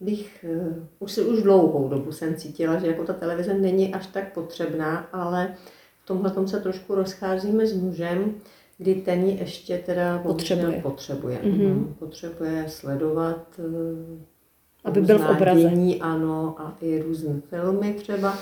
bych, 0.01 0.45
eh, 0.45 0.87
už, 0.99 1.19
už 1.19 1.43
dlouhou 1.43 1.89
dobu 1.89 2.13
jsem 2.13 2.35
cítila, 2.37 2.79
že 2.79 2.87
jako 2.87 3.05
ta 3.05 3.13
televize 3.13 3.55
není 3.55 3.95
až 3.95 4.07
tak 4.07 4.35
potřebná, 4.35 4.97
ale 4.97 5.55
v 5.55 5.78
tomhle 6.09 6.31
tom 6.31 6.49
se 6.49 6.61
trošku 6.61 6.95
rozcházíme 6.95 7.67
s 7.67 7.77
mužem, 7.77 8.35
kdy 8.79 8.95
ten 8.95 9.25
ji 9.25 9.39
ještě 9.39 9.79
teda 9.79 10.19
Potřebuje. 10.19 10.81
potřebuje. 10.83 11.39
Mhm. 11.45 11.53
Mm-hmm. 11.61 11.95
Potřebuje 11.99 12.65
sledovat 12.69 13.47
eh, 13.59 14.25
Aby 14.85 15.01
byl 15.01 15.19
v 15.19 15.31
obraze. 15.31 15.61
dění, 15.61 16.01
ano, 16.01 16.55
a 16.59 16.77
i 16.81 17.03
různé 17.03 17.41
filmy 17.51 17.95
třeba. 17.95 18.39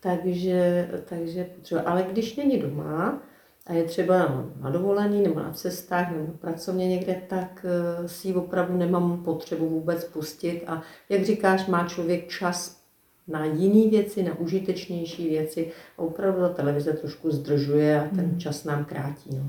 Takže, 0.00 0.88
takže 1.08 1.44
potřebuje. 1.44 1.86
Ale 1.86 2.02
když 2.02 2.36
není 2.36 2.58
doma, 2.58 3.22
a 3.66 3.72
je 3.72 3.84
třeba 3.84 4.44
na 4.60 4.70
dovolený 4.70 5.22
nebo 5.22 5.40
na 5.40 5.52
cestách 5.52 6.10
nebo 6.12 6.32
pracovně 6.32 6.88
někde, 6.88 7.22
tak 7.28 7.66
eh, 8.04 8.08
si 8.08 8.28
ji 8.28 8.34
opravdu 8.34 8.76
nemám 8.76 9.22
potřebu 9.24 9.68
vůbec 9.68 10.04
pustit. 10.04 10.62
A 10.66 10.82
jak 11.08 11.24
říkáš, 11.24 11.66
má 11.66 11.88
člověk 11.88 12.28
čas 12.28 12.81
na 13.28 13.44
jiné 13.44 13.90
věci, 13.90 14.22
na 14.22 14.38
užitečnější 14.38 15.28
věci 15.28 15.70
a 15.98 16.02
opravdu 16.02 16.40
ta 16.40 16.48
televize 16.48 16.92
trošku 16.92 17.30
zdržuje 17.30 18.00
a 18.00 18.08
ten 18.14 18.40
čas 18.40 18.64
nám 18.64 18.84
krátí. 18.84 19.30
No. 19.36 19.44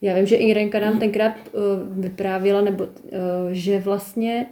Já 0.00 0.14
vím, 0.14 0.26
že 0.26 0.36
Irenka 0.36 0.80
nám 0.80 0.98
tenkrát 0.98 1.34
uh, 1.52 1.62
vyprávěla, 2.02 2.60
nebo 2.60 2.84
uh, 2.84 2.90
že 3.50 3.78
vlastně 3.78 4.46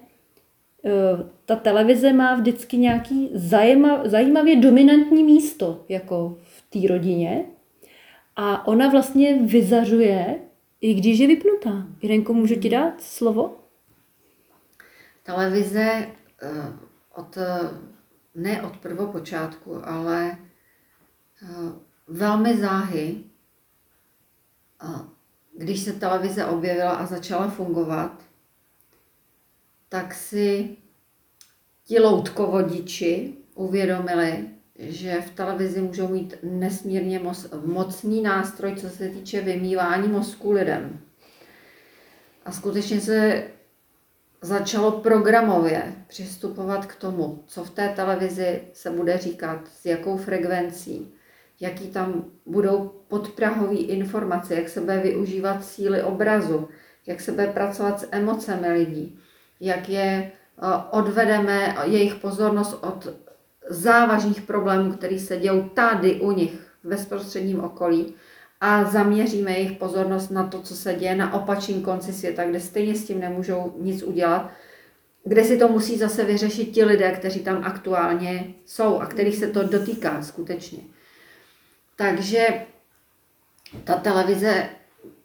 uh, 0.83 1.21
ta 1.44 1.57
televize 1.57 2.12
má 2.12 2.35
vždycky 2.35 2.77
nějaký 2.77 3.31
zajímav, 3.35 4.07
zajímavě 4.07 4.57
dominantní 4.57 5.25
místo 5.25 5.85
jako 5.88 6.38
v 6.42 6.62
té 6.71 6.88
rodině 6.88 7.44
a 8.37 8.66
ona 8.66 8.88
vlastně 8.88 9.42
vyzařuje, 9.42 10.38
i 10.81 10.94
když 10.94 11.18
je 11.18 11.27
vypnutá. 11.27 11.87
Irenko, 12.01 12.35
můžu 12.35 12.55
ti 12.55 12.68
dát 12.68 13.01
slovo? 13.01 13.57
Televize 15.23 16.07
od, 17.16 17.38
ne 18.38 18.62
od 18.62 18.77
prvopočátku, 18.77 19.87
ale 19.87 20.38
eh, 21.42 21.46
velmi 22.09 22.57
záhy, 22.57 23.24
když 25.59 25.81
se 25.81 25.92
televize 25.92 26.44
objevila 26.44 26.90
a 26.90 27.07
začala 27.07 27.48
fungovat, 27.48 28.22
tak 29.88 30.14
si 30.14 30.77
ti 31.85 32.01
loutkovodiči 32.01 33.35
uvědomili, 33.55 34.48
že 34.79 35.20
v 35.20 35.31
televizi 35.31 35.81
můžou 35.81 36.09
mít 36.09 36.35
nesmírně 36.42 37.18
moc, 37.18 37.46
mocný 37.64 38.22
nástroj, 38.22 38.77
co 38.77 38.90
se 38.90 39.09
týče 39.09 39.40
vymývání 39.40 40.09
mozku 40.09 40.53
lidem. 40.53 41.01
A 42.44 42.53
skutečně 42.53 43.01
se 43.01 43.44
začalo 44.40 44.92
programově 44.92 45.94
přistupovat 46.07 46.87
k 46.87 46.94
tomu, 46.94 47.44
co 47.46 47.64
v 47.64 47.70
té 47.70 47.88
televizi 47.88 48.61
se 48.72 48.90
bude 48.90 49.18
říkat, 49.18 49.61
s 49.81 49.87
jakou 49.87 50.16
frekvencí, 50.16 51.14
jaký 51.61 51.88
tam 51.88 52.24
budou 52.46 52.90
podprahové 53.09 53.77
informace, 53.77 54.55
jak 54.55 54.68
se 54.68 54.81
bude 54.81 54.98
využívat 54.98 55.64
síly 55.64 56.03
obrazu, 56.03 56.68
jak 57.07 57.20
se 57.20 57.33
bude 57.33 57.46
pracovat 57.46 58.01
s 58.01 58.09
emocemi 58.11 58.72
lidí, 58.72 59.18
jak 59.61 59.88
je 59.88 60.03
eh, 60.03 60.33
odvedeme 60.90 61.77
jejich 61.85 62.14
pozornost 62.14 62.79
od 62.83 63.09
závažných 63.68 64.42
problémů, 64.42 64.92
které 64.92 65.18
se 65.18 65.37
dějou 65.37 65.68
tady 65.68 66.14
u 66.14 66.33
nich 66.33 66.55
v 66.85 66.88
bezprostředním 66.88 67.64
okolí 67.64 68.14
a 68.61 68.85
zaměříme 68.85 69.53
jejich 69.53 69.73
pozornost 69.73 70.31
na 70.31 70.47
to, 70.47 70.62
co 70.62 70.77
se 70.77 70.94
děje 70.94 71.14
na 71.14 71.33
opačném 71.33 71.83
konci 71.83 72.12
světa, 72.12 72.44
kde 72.44 72.61
stejně 72.61 72.94
s 72.94 73.05
tím 73.05 73.21
nemůžou 73.21 73.75
nic 73.79 74.03
udělat, 74.03 74.51
kde 75.25 75.44
si 75.44 75.59
to 75.59 75.68
musí 75.68 75.99
zase 75.99 76.25
vyřešit 76.25 76.66
ti 76.66 76.85
lidé, 76.85 77.12
kteří 77.12 77.40
tam 77.40 77.64
aktuálně 77.64 78.55
jsou 78.64 78.99
a 78.99 79.07
kterých 79.07 79.37
se 79.37 79.47
to 79.47 79.62
dotýká 79.62 80.23
skutečně. 80.23 80.79
Takže 81.97 82.66
ta 83.85 83.94
televize, 83.94 84.68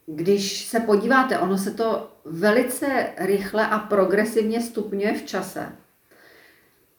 když 0.06 0.65
se 0.65 0.80
podíváte, 0.80 1.39
ono 1.39 1.58
se 1.58 1.72
to 1.72 2.12
velice 2.26 3.10
rychle 3.17 3.67
a 3.67 3.80
progresivně 3.80 4.62
stupňuje 4.62 5.13
v 5.13 5.26
čase. 5.26 5.76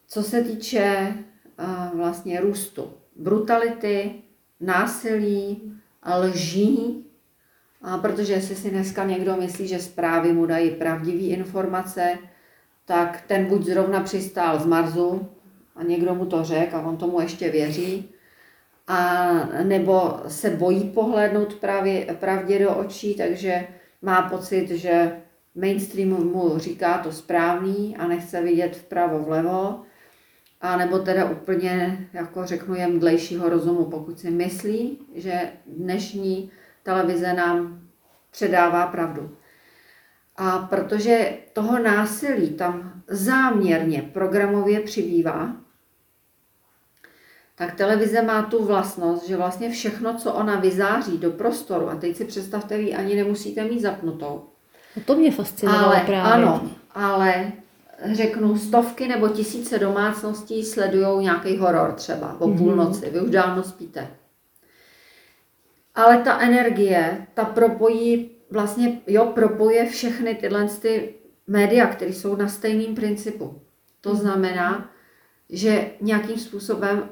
Co 0.07 0.23
se 0.23 0.43
týče 0.43 1.13
uh, 1.59 1.99
vlastně 1.99 2.41
růstu 2.41 2.93
brutality, 3.15 4.15
násilí, 4.59 5.74
lží, 6.05 7.05
a 7.81 7.97
protože 7.97 8.33
jestli 8.33 8.55
si 8.55 8.69
dneska 8.69 9.05
někdo 9.05 9.35
myslí, 9.35 9.67
že 9.67 9.79
zprávy 9.79 10.33
mu 10.33 10.45
dají 10.45 10.71
pravdivé 10.71 11.23
informace, 11.23 12.17
tak 12.85 13.23
ten 13.27 13.45
buď 13.45 13.63
zrovna 13.63 14.03
přistál 14.03 14.59
z 14.59 14.65
Marsu 14.65 15.27
a 15.75 15.83
někdo 15.83 16.15
mu 16.15 16.25
to 16.25 16.43
řekl 16.43 16.75
a 16.75 16.81
on 16.81 16.97
tomu 16.97 17.21
ještě 17.21 17.49
věří, 17.49 18.09
a 18.87 19.31
nebo 19.63 20.19
se 20.27 20.49
bojí 20.49 20.89
pohlédnout 20.89 21.53
právě, 21.53 22.05
pravdě 22.19 22.59
do 22.59 22.75
očí, 22.75 23.15
takže 23.15 23.67
má 24.01 24.21
pocit, 24.21 24.69
že 24.69 25.21
mainstreamu 25.55 26.23
mu 26.23 26.57
říká 26.57 26.97
to 26.97 27.11
správný 27.11 27.97
a 27.97 28.07
nechce 28.07 28.41
vidět 28.41 28.75
vpravo 28.75 29.19
vlevo, 29.19 29.81
a 30.61 30.77
nebo 30.77 30.99
teda 30.99 31.25
úplně, 31.29 32.07
jako 32.13 32.45
řeknu, 32.45 32.75
jen 32.75 32.99
dlejšího 32.99 33.49
rozumu, 33.49 33.85
pokud 33.85 34.19
si 34.19 34.31
myslí, 34.31 34.99
že 35.15 35.51
dnešní 35.67 36.51
televize 36.83 37.33
nám 37.33 37.81
předává 38.31 38.87
pravdu. 38.87 39.35
A 40.37 40.57
protože 40.57 41.31
toho 41.53 41.79
násilí 41.79 42.49
tam 42.49 43.01
záměrně 43.07 44.01
programově 44.13 44.79
přibývá, 44.79 45.55
tak 47.55 47.75
televize 47.75 48.21
má 48.21 48.41
tu 48.43 48.65
vlastnost, 48.65 49.27
že 49.27 49.37
vlastně 49.37 49.69
všechno, 49.69 50.13
co 50.17 50.33
ona 50.33 50.55
vyzáří 50.59 51.17
do 51.17 51.31
prostoru, 51.31 51.89
a 51.89 51.95
teď 51.95 52.15
si 52.17 52.25
představte, 52.25 52.77
vy 52.77 52.93
ani 52.93 53.15
nemusíte 53.15 53.63
mít 53.63 53.81
zapnutou, 53.81 54.49
No 54.97 55.03
to 55.05 55.15
mě 55.15 55.31
fascinovalo 55.31 55.85
ale 55.85 55.99
právě. 56.05 56.33
ano, 56.33 56.69
ale 56.91 57.51
řeknu, 58.03 58.57
stovky 58.57 59.07
nebo 59.07 59.27
tisíce 59.29 59.79
domácností 59.79 60.63
sledují 60.63 61.23
nějaký 61.23 61.57
horor 61.57 61.93
třeba 61.93 62.41
o 62.41 62.51
půlnoci, 62.51 63.09
vy 63.09 63.21
už 63.21 63.31
dávno 63.31 63.63
spíte. 63.63 64.07
Ale 65.95 66.17
ta 66.17 66.39
energie, 66.39 67.27
ta 67.33 67.45
propojí, 67.45 68.31
vlastně, 68.51 69.01
jo, 69.07 69.25
propoje 69.25 69.89
všechny 69.89 70.35
tyhle 70.35 70.67
ty 70.67 71.15
média, 71.47 71.87
které 71.87 72.13
jsou 72.13 72.35
na 72.35 72.47
stejném 72.47 72.95
principu. 72.95 73.61
To 74.01 74.15
znamená, 74.15 74.91
že 75.49 75.91
nějakým 76.01 76.37
způsobem 76.37 77.09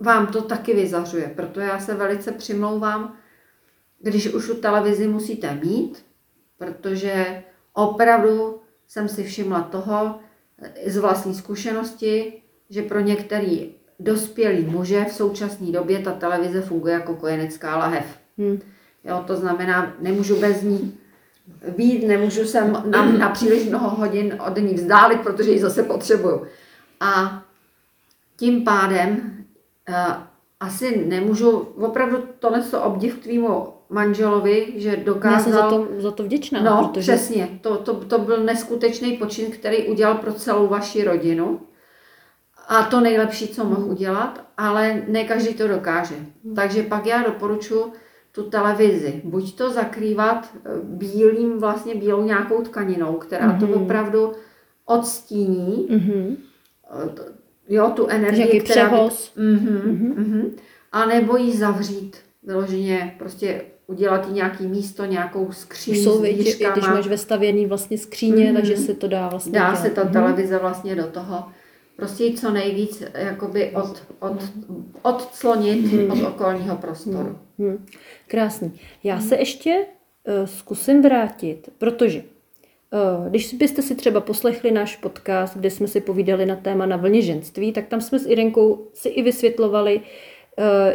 vám 0.00 0.26
to 0.26 0.42
taky 0.42 0.74
vyzařuje. 0.74 1.32
Proto 1.36 1.60
já 1.60 1.80
se 1.80 1.94
velice 1.94 2.32
přimlouvám, 2.32 3.16
když 4.00 4.34
už 4.34 4.46
tu 4.46 4.54
televizi 4.54 5.08
musíte 5.08 5.54
mít, 5.54 6.04
protože 6.58 7.42
opravdu 7.72 8.57
jsem 8.88 9.08
si 9.08 9.24
všimla 9.24 9.62
toho 9.62 10.18
z 10.86 10.96
vlastní 10.96 11.34
zkušenosti, 11.34 12.42
že 12.70 12.82
pro 12.82 13.00
některý 13.00 13.74
dospělý 14.00 14.64
muže 14.64 15.04
v 15.04 15.12
současné 15.12 15.72
době 15.72 15.98
ta 15.98 16.12
televize 16.12 16.60
funguje 16.60 16.94
jako 16.94 17.14
kojenecká 17.14 17.76
lahev. 17.76 18.04
Hm. 18.38 18.60
Jo, 19.04 19.24
to 19.26 19.36
znamená, 19.36 19.94
nemůžu 20.00 20.40
bez 20.40 20.62
ní 20.62 20.98
být, 21.76 22.06
nemůžu 22.06 22.44
se 22.44 22.64
na, 22.64 23.04
na 23.04 23.28
příliš 23.28 23.68
mnoho 23.68 23.96
hodin 23.96 24.38
od 24.46 24.56
ní 24.56 24.74
vzdálit, 24.74 25.20
protože 25.20 25.50
ji 25.50 25.60
zase 25.60 25.82
potřebuju. 25.82 26.46
A 27.00 27.42
tím 28.36 28.64
pádem 28.64 29.36
uh, 29.88 29.94
asi 30.60 31.04
nemůžu, 31.06 31.50
opravdu 31.58 32.24
tohle 32.38 32.62
to 32.62 32.82
obdiv 32.82 33.16
k 33.18 33.22
tvýmu 33.22 33.77
manželovi, 33.90 34.72
že 34.76 34.88
Já 34.88 34.94
jsem 34.94 35.04
dokázal... 35.04 35.52
za 35.52 35.68
to, 35.70 35.86
za 35.98 36.10
to 36.10 36.22
vděčná, 36.22 36.62
No, 36.62 36.88
protože 36.88 37.12
přesně. 37.12 37.58
To, 37.60 37.76
to, 37.76 37.94
to 37.94 38.18
byl 38.18 38.44
neskutečný 38.44 39.16
počin, 39.16 39.50
který 39.50 39.86
udělal 39.88 40.14
pro 40.14 40.32
celou 40.32 40.66
vaši 40.66 41.04
rodinu. 41.04 41.60
A 42.68 42.82
to 42.82 43.00
nejlepší, 43.00 43.48
co 43.48 43.64
mohl 43.64 43.84
udělat, 43.90 44.44
ale 44.56 45.02
ne 45.08 45.24
každý 45.24 45.54
to 45.54 45.68
dokáže. 45.68 46.14
Takže 46.56 46.82
pak 46.82 47.06
já 47.06 47.22
doporučuji 47.22 47.92
tu 48.32 48.42
televizi. 48.50 49.20
Buď 49.24 49.54
to 49.56 49.70
zakrývat 49.70 50.48
eh, 50.54 50.70
bílým, 50.82 51.58
vlastně 51.58 51.94
bílou 51.94 52.22
nějakou 52.22 52.62
tkaninou, 52.62 53.12
která 53.14 53.52
to 53.60 53.68
opravdu 53.68 54.32
odstíní, 54.84 55.88
t- 57.14 57.22
jo, 57.68 57.92
tu 57.96 58.06
energii, 58.06 58.40
Jaký 58.40 58.60
která... 58.60 58.86
přehoz. 58.86 59.32
Mhm, 59.36 60.14
mhm. 60.16 60.50
A 60.92 61.06
nebo 61.06 61.36
ji 61.36 61.56
zavřít, 61.56 62.16
vyloženě 62.42 63.14
prostě 63.18 63.62
udělat 63.88 64.28
jí 64.28 64.34
nějaký 64.34 64.66
místo, 64.66 65.04
nějakou 65.04 65.52
skříň 65.52 65.94
Už 65.94 66.00
jsou, 66.04 66.20
s 66.20 66.24
i 66.24 66.34
když 66.34 66.58
máš 66.88 67.06
vestavěný 67.06 67.66
vlastně 67.66 67.98
skříně, 67.98 68.44
Mhm. 68.44 68.54
takže 68.54 68.76
se 68.76 68.94
to 68.94 69.08
dá 69.08 69.28
vlastně 69.28 69.52
Dá 69.52 69.66
dělat. 69.66 69.76
se 69.82 69.90
ta 69.90 70.04
Mhm. 70.04 70.12
televize 70.12 70.58
vlastně 70.58 70.94
do 70.94 71.06
toho 71.06 71.44
prostě 71.96 72.32
co 72.32 72.50
nejvíc 72.50 73.02
jakoby 73.14 73.70
od, 73.70 74.02
od, 74.20 74.42
odclonit 75.02 75.92
od 76.12 76.22
okolního 76.28 76.76
prostoru. 76.76 77.38
Hmm, 77.58 77.86
krásný. 78.26 78.80
Já 79.04 79.20
se 79.20 79.36
ještě 79.36 79.76
uh, 80.40 80.46
zkusím 80.46 81.02
vrátit, 81.02 81.68
protože 81.78 82.22
uh, 82.22 83.28
když 83.28 83.54
byste 83.54 83.82
si 83.82 83.94
třeba 83.94 84.20
poslechli 84.20 84.70
náš 84.70 84.96
podcast, 84.96 85.56
kde 85.56 85.70
jsme 85.70 85.88
si 85.88 86.00
povídali 86.00 86.46
na 86.46 86.56
téma 86.56 86.86
na 86.86 86.96
vlně 86.96 87.22
ženství, 87.22 87.72
tak 87.72 87.86
tam 87.86 88.00
jsme 88.00 88.18
s 88.18 88.26
Irenkou 88.26 88.88
si 88.94 89.08
i 89.08 89.22
vysvětlovali, 89.22 89.96
uh, 89.96 90.02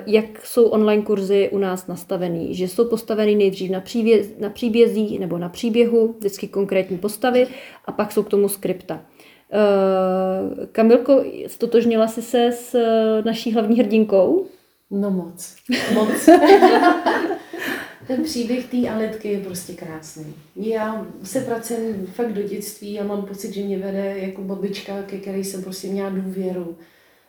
jak 0.05 0.45
jsou 0.45 0.65
online 0.65 1.03
kurzy 1.03 1.49
u 1.51 1.57
nás 1.57 1.87
nastavený. 1.87 2.55
Že 2.55 2.67
jsou 2.67 2.85
postavený 2.85 3.35
nejdřív 3.35 3.71
na, 3.71 3.81
příběz, 3.81 4.27
na 4.39 4.49
příbězích 4.49 5.19
nebo 5.19 5.37
na 5.37 5.49
příběhu, 5.49 6.15
vždycky 6.17 6.47
konkrétní 6.47 6.97
postavy, 6.97 7.47
a 7.85 7.91
pak 7.91 8.11
jsou 8.11 8.23
k 8.23 8.29
tomu 8.29 8.49
skripta. 8.49 9.01
Uh, 9.53 10.65
Kamilko, 10.71 11.23
stotožnila 11.47 12.07
jsi 12.07 12.21
se 12.21 12.51
s 12.51 12.75
uh, 12.75 13.25
naší 13.25 13.53
hlavní 13.53 13.79
hrdinkou? 13.79 14.47
No 14.91 15.11
moc, 15.11 15.55
moc. 15.93 16.29
Ten 18.07 18.23
příběh 18.23 18.65
té 18.65 18.89
Aletky 18.89 19.27
je 19.27 19.39
prostě 19.39 19.73
krásný. 19.73 20.33
Já 20.55 21.07
se 21.23 21.39
vracím 21.39 22.07
fakt 22.13 22.33
do 22.33 22.43
dětství 22.43 22.99
a 22.99 23.03
mám 23.03 23.25
pocit, 23.25 23.53
že 23.53 23.63
mě 23.63 23.77
vede 23.77 24.17
jako 24.17 24.41
babička, 24.41 25.03
ke 25.03 25.17
které 25.17 25.37
jsem 25.37 25.63
prostě 25.63 25.87
měla 25.87 26.09
důvěru. 26.09 26.77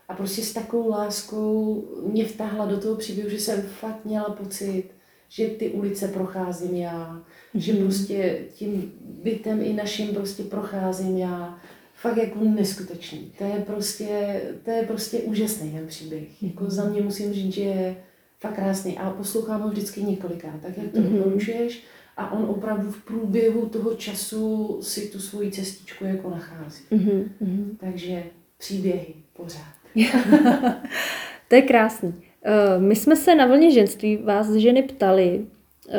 A 0.08 0.14
prostě 0.14 0.42
s 0.42 0.52
takovou 0.52 0.88
láskou 0.90 1.84
mě 2.06 2.24
vtáhla 2.24 2.66
do 2.66 2.80
toho 2.80 2.96
příběhu, 2.96 3.28
že 3.30 3.40
jsem 3.40 3.62
fakt 3.62 4.04
měla 4.04 4.30
pocit, 4.30 4.84
že 5.28 5.46
ty 5.46 5.70
ulice 5.70 6.08
procházím 6.08 6.76
já, 6.76 7.22
že 7.54 7.72
prostě 7.74 8.38
tím 8.54 8.92
bytem 9.22 9.62
i 9.62 9.72
naším 9.72 10.14
prostě 10.14 10.42
procházím 10.42 11.18
já. 11.18 11.58
Fakt 11.94 12.16
jako 12.16 12.38
neskutečný. 12.44 13.32
To 13.38 13.44
je 13.44 13.62
prostě, 13.66 14.40
to 14.64 14.70
je 14.70 14.82
prostě 14.82 15.18
úžasný 15.18 15.70
ten 15.70 15.86
příběh. 15.86 16.42
Jako 16.42 16.70
za 16.70 16.84
mě 16.84 17.02
musím 17.02 17.32
říct, 17.32 17.54
že 17.54 17.62
je 17.62 17.96
fakt 18.40 18.54
krásný 18.54 18.98
a 18.98 19.10
poslouchám 19.10 19.62
ho 19.62 19.68
vždycky 19.68 20.02
několikrát, 20.02 20.60
tak 20.62 20.78
jak 20.78 20.92
to 20.92 21.00
Mhm. 21.00 21.16
doporučuješ 21.16 21.82
a 22.16 22.32
on 22.32 22.44
opravdu 22.50 22.90
v 22.90 23.04
průběhu 23.04 23.66
toho 23.68 23.94
času 23.94 24.78
si 24.82 25.00
tu 25.08 25.18
svoji 25.20 25.50
cestičku 25.50 26.04
jako 26.04 26.30
nachází. 26.30 26.82
Mhm, 26.90 27.30
mhm. 27.40 27.76
Takže 27.80 28.22
příběhy 28.58 29.14
pořád. 29.36 29.73
To 31.48 31.54
je 31.54 31.62
krásný. 31.62 32.14
Eh, 32.42 32.78
My 32.78 32.96
jsme 32.96 33.16
se 33.16 33.34
na 33.34 33.46
vlně 33.46 33.70
ženství 33.70 34.16
vás 34.16 34.52
ženy 34.52 34.82
ptali, 34.82 35.46
eh, 35.88 35.98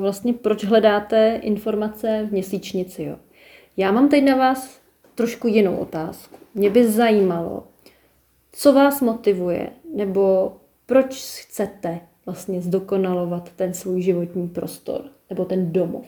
vlastně 0.00 0.32
proč 0.32 0.64
hledáte 0.64 1.40
informace 1.42 2.26
v 2.28 2.32
měsíčnici. 2.32 3.02
Jo? 3.02 3.16
Já 3.76 3.92
mám 3.92 4.08
teď 4.08 4.24
na 4.24 4.36
vás 4.36 4.80
trošku 5.14 5.48
jinou 5.48 5.76
otázku. 5.76 6.36
Mě 6.54 6.70
by 6.70 6.88
zajímalo, 6.88 7.64
co 8.52 8.72
vás 8.72 9.00
motivuje, 9.00 9.70
nebo 9.94 10.56
proč 10.86 11.40
chcete 11.40 12.00
vlastně 12.26 12.60
zdokonalovat 12.60 13.50
ten 13.56 13.74
svůj 13.74 14.02
životní 14.02 14.48
prostor, 14.48 15.04
nebo 15.30 15.44
ten 15.44 15.72
domov. 15.72 16.06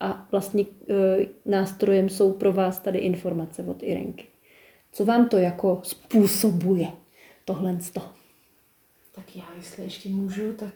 A 0.00 0.26
vlastně 0.30 0.64
eh, 0.90 1.26
nástrojem 1.46 2.08
jsou 2.08 2.32
pro 2.32 2.52
vás 2.52 2.78
tady 2.78 2.98
informace 2.98 3.62
od 3.62 3.82
Irenky. 3.82 4.24
Co 4.96 5.04
vám 5.04 5.28
to 5.28 5.36
jako 5.36 5.80
způsobuje, 5.82 6.92
tohle 7.44 7.80
z 7.80 7.90
toho? 7.90 8.06
Tak 9.14 9.36
já, 9.36 9.44
jestli 9.56 9.82
ještě 9.84 10.08
můžu, 10.08 10.52
tak 10.52 10.74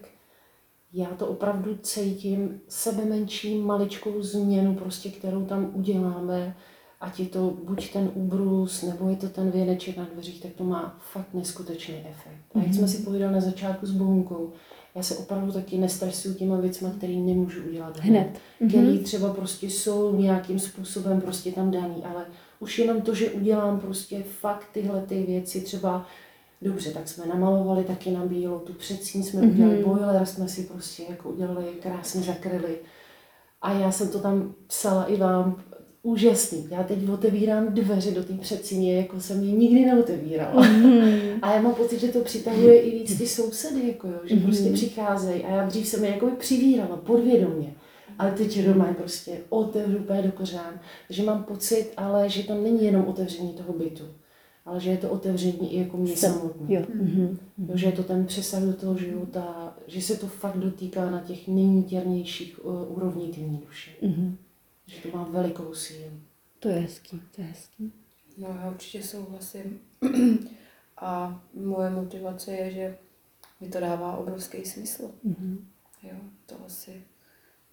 já 0.93 1.07
to 1.07 1.27
opravdu 1.27 1.79
cítím 1.83 2.61
sebe 2.69 3.05
menší 3.05 3.59
maličkou 3.59 4.23
změnu, 4.23 4.75
prostě, 4.75 5.11
kterou 5.11 5.45
tam 5.45 5.71
uděláme, 5.75 6.57
ať 7.01 7.21
je 7.21 7.27
to 7.27 7.57
buď 7.65 7.93
ten 7.93 8.11
úbrus, 8.15 8.83
nebo 8.83 9.09
je 9.09 9.17
to 9.17 9.29
ten 9.29 9.51
věneček 9.51 9.97
na 9.97 10.05
dveřích, 10.13 10.43
tak 10.43 10.53
to 10.53 10.65
má 10.65 10.99
fakt 11.13 11.35
neskutečný 11.35 11.95
efekt. 11.95 12.45
A 12.55 12.59
jak 12.59 12.75
jsme 12.75 12.89
si 12.89 13.03
povídali 13.03 13.33
na 13.33 13.41
začátku 13.41 13.87
s 13.87 13.93
Bohunkou, 13.93 14.53
já 14.95 15.03
se 15.03 15.17
opravdu 15.17 15.53
taky 15.53 15.79
nestresuju 15.79 16.35
těma 16.35 16.57
věcma, 16.57 16.91
které 16.91 17.15
nemůžu 17.15 17.63
udělat 17.69 17.99
Hned. 17.99 18.39
Který 18.69 18.99
třeba 18.99 19.35
prostě 19.35 19.67
jsou 19.67 20.17
nějakým 20.17 20.59
způsobem 20.59 21.21
prostě 21.21 21.53
tam 21.53 21.71
daný, 21.71 22.05
ale 22.05 22.27
už 22.61 22.79
jenom 22.79 23.01
to, 23.01 23.15
že 23.15 23.31
udělám 23.31 23.81
prostě 23.81 24.23
fakt 24.41 24.67
tyhle 24.73 25.03
ty 25.03 25.23
věci, 25.23 25.61
třeba 25.61 26.07
Dobře, 26.63 26.91
tak 26.91 27.09
jsme 27.09 27.27
namalovali 27.27 27.85
taky 27.85 28.11
na 28.11 28.27
bílo, 28.27 28.59
tu 28.59 28.73
předsíň 28.73 29.23
jsme 29.23 29.41
mm-hmm. 29.41 29.51
udělali, 29.51 29.85
boiler 29.85 30.27
jsme 30.27 30.49
si 30.49 30.63
prostě 30.63 31.03
jako 31.11 31.31
udělali, 31.31 31.65
krásně 31.83 32.23
zakryli. 32.23 32.77
A 33.63 33.73
já 33.73 33.93
jsem 33.93 34.09
to 34.09 34.19
tam 34.19 34.55
psala 34.67 35.05
i 35.05 35.17
vám, 35.17 35.63
úžasný. 36.03 36.69
Já 36.71 36.83
teď 36.83 37.09
otevírám 37.09 37.75
dveře 37.75 38.11
do 38.11 38.25
té 38.25 38.33
předsíně, 38.33 38.97
jako 38.97 39.21
jsem 39.21 39.43
ji 39.43 39.53
nikdy 39.53 39.85
neotevírala. 39.85 40.63
Mm-hmm. 40.63 41.39
A 41.43 41.55
já 41.55 41.63
mám 41.63 41.75
pocit, 41.75 42.01
že 42.01 42.09
to 42.09 42.21
přitahuje 42.21 42.81
i 42.81 42.99
víc 42.99 43.19
ty 43.19 43.27
sousedy, 43.27 43.89
jako 43.89 44.09
jo, 44.09 44.19
že 44.25 44.35
mm-hmm. 44.35 44.45
prostě 44.45 44.71
přicházejí. 44.71 45.45
A 45.45 45.51
já 45.51 45.67
dřív 45.67 45.87
jsem 45.87 46.05
je 46.05 46.11
jako 46.11 46.31
přivírala 46.39 46.97
podvědomě. 46.97 47.75
Ale 48.21 48.33
teď 48.33 48.57
je 48.57 48.63
doma 48.63 48.89
je 48.89 48.95
prostě 48.95 49.39
otevřu 49.49 49.99
úplně 49.99 50.23
do 50.23 50.33
kořán. 50.33 50.81
Takže 51.09 51.23
mám 51.23 51.45
pocit, 51.45 51.93
ale 51.97 52.31
že 52.31 52.43
to 52.43 52.55
není 52.55 52.85
jenom 52.85 53.07
otevření 53.07 53.53
toho 53.53 53.73
bytu, 53.73 54.05
ale 54.65 54.81
že 54.81 54.91
je 54.91 54.97
to 54.97 55.11
otevření 55.11 55.75
i 55.75 55.79
jako 55.79 55.97
mě 55.97 56.17
samotný. 56.17 56.75
Jo. 56.75 56.83
Mhm. 56.95 57.39
Jo, 57.69 57.77
že 57.77 57.87
je 57.87 57.93
to 57.93 58.03
ten 58.03 58.27
přesah 58.27 58.63
do 58.63 58.73
toho 58.73 58.99
života, 58.99 59.77
že 59.87 60.03
se 60.03 60.17
to 60.17 60.27
fakt 60.27 60.57
dotýká 60.57 61.11
na 61.11 61.21
těch 61.21 61.49
nejnítěrnějších 61.49 62.65
uh, 62.65 62.97
úrovní 62.97 63.29
té 63.29 63.41
duše. 63.67 63.91
Mhm. 64.03 64.37
Že 64.87 64.97
to 65.03 65.17
má 65.17 65.29
velikou 65.31 65.75
sílu. 65.75 66.11
To 66.59 66.69
je 66.69 66.75
hezký, 66.75 67.21
to 67.35 67.41
je 67.41 67.47
hezký. 67.47 67.93
No, 68.39 68.49
já 68.49 68.71
určitě 68.71 69.03
souhlasím. 69.03 69.79
A 70.97 71.43
moje 71.55 71.91
motivace 71.91 72.53
je, 72.53 72.71
že 72.71 72.97
mi 73.61 73.69
to 73.69 73.81
dává 73.81 74.17
obrovský 74.17 74.65
smysl. 74.65 75.11
Mhm. 75.25 75.67
Jo, 76.03 76.17
to 76.47 76.55
asi 76.67 77.03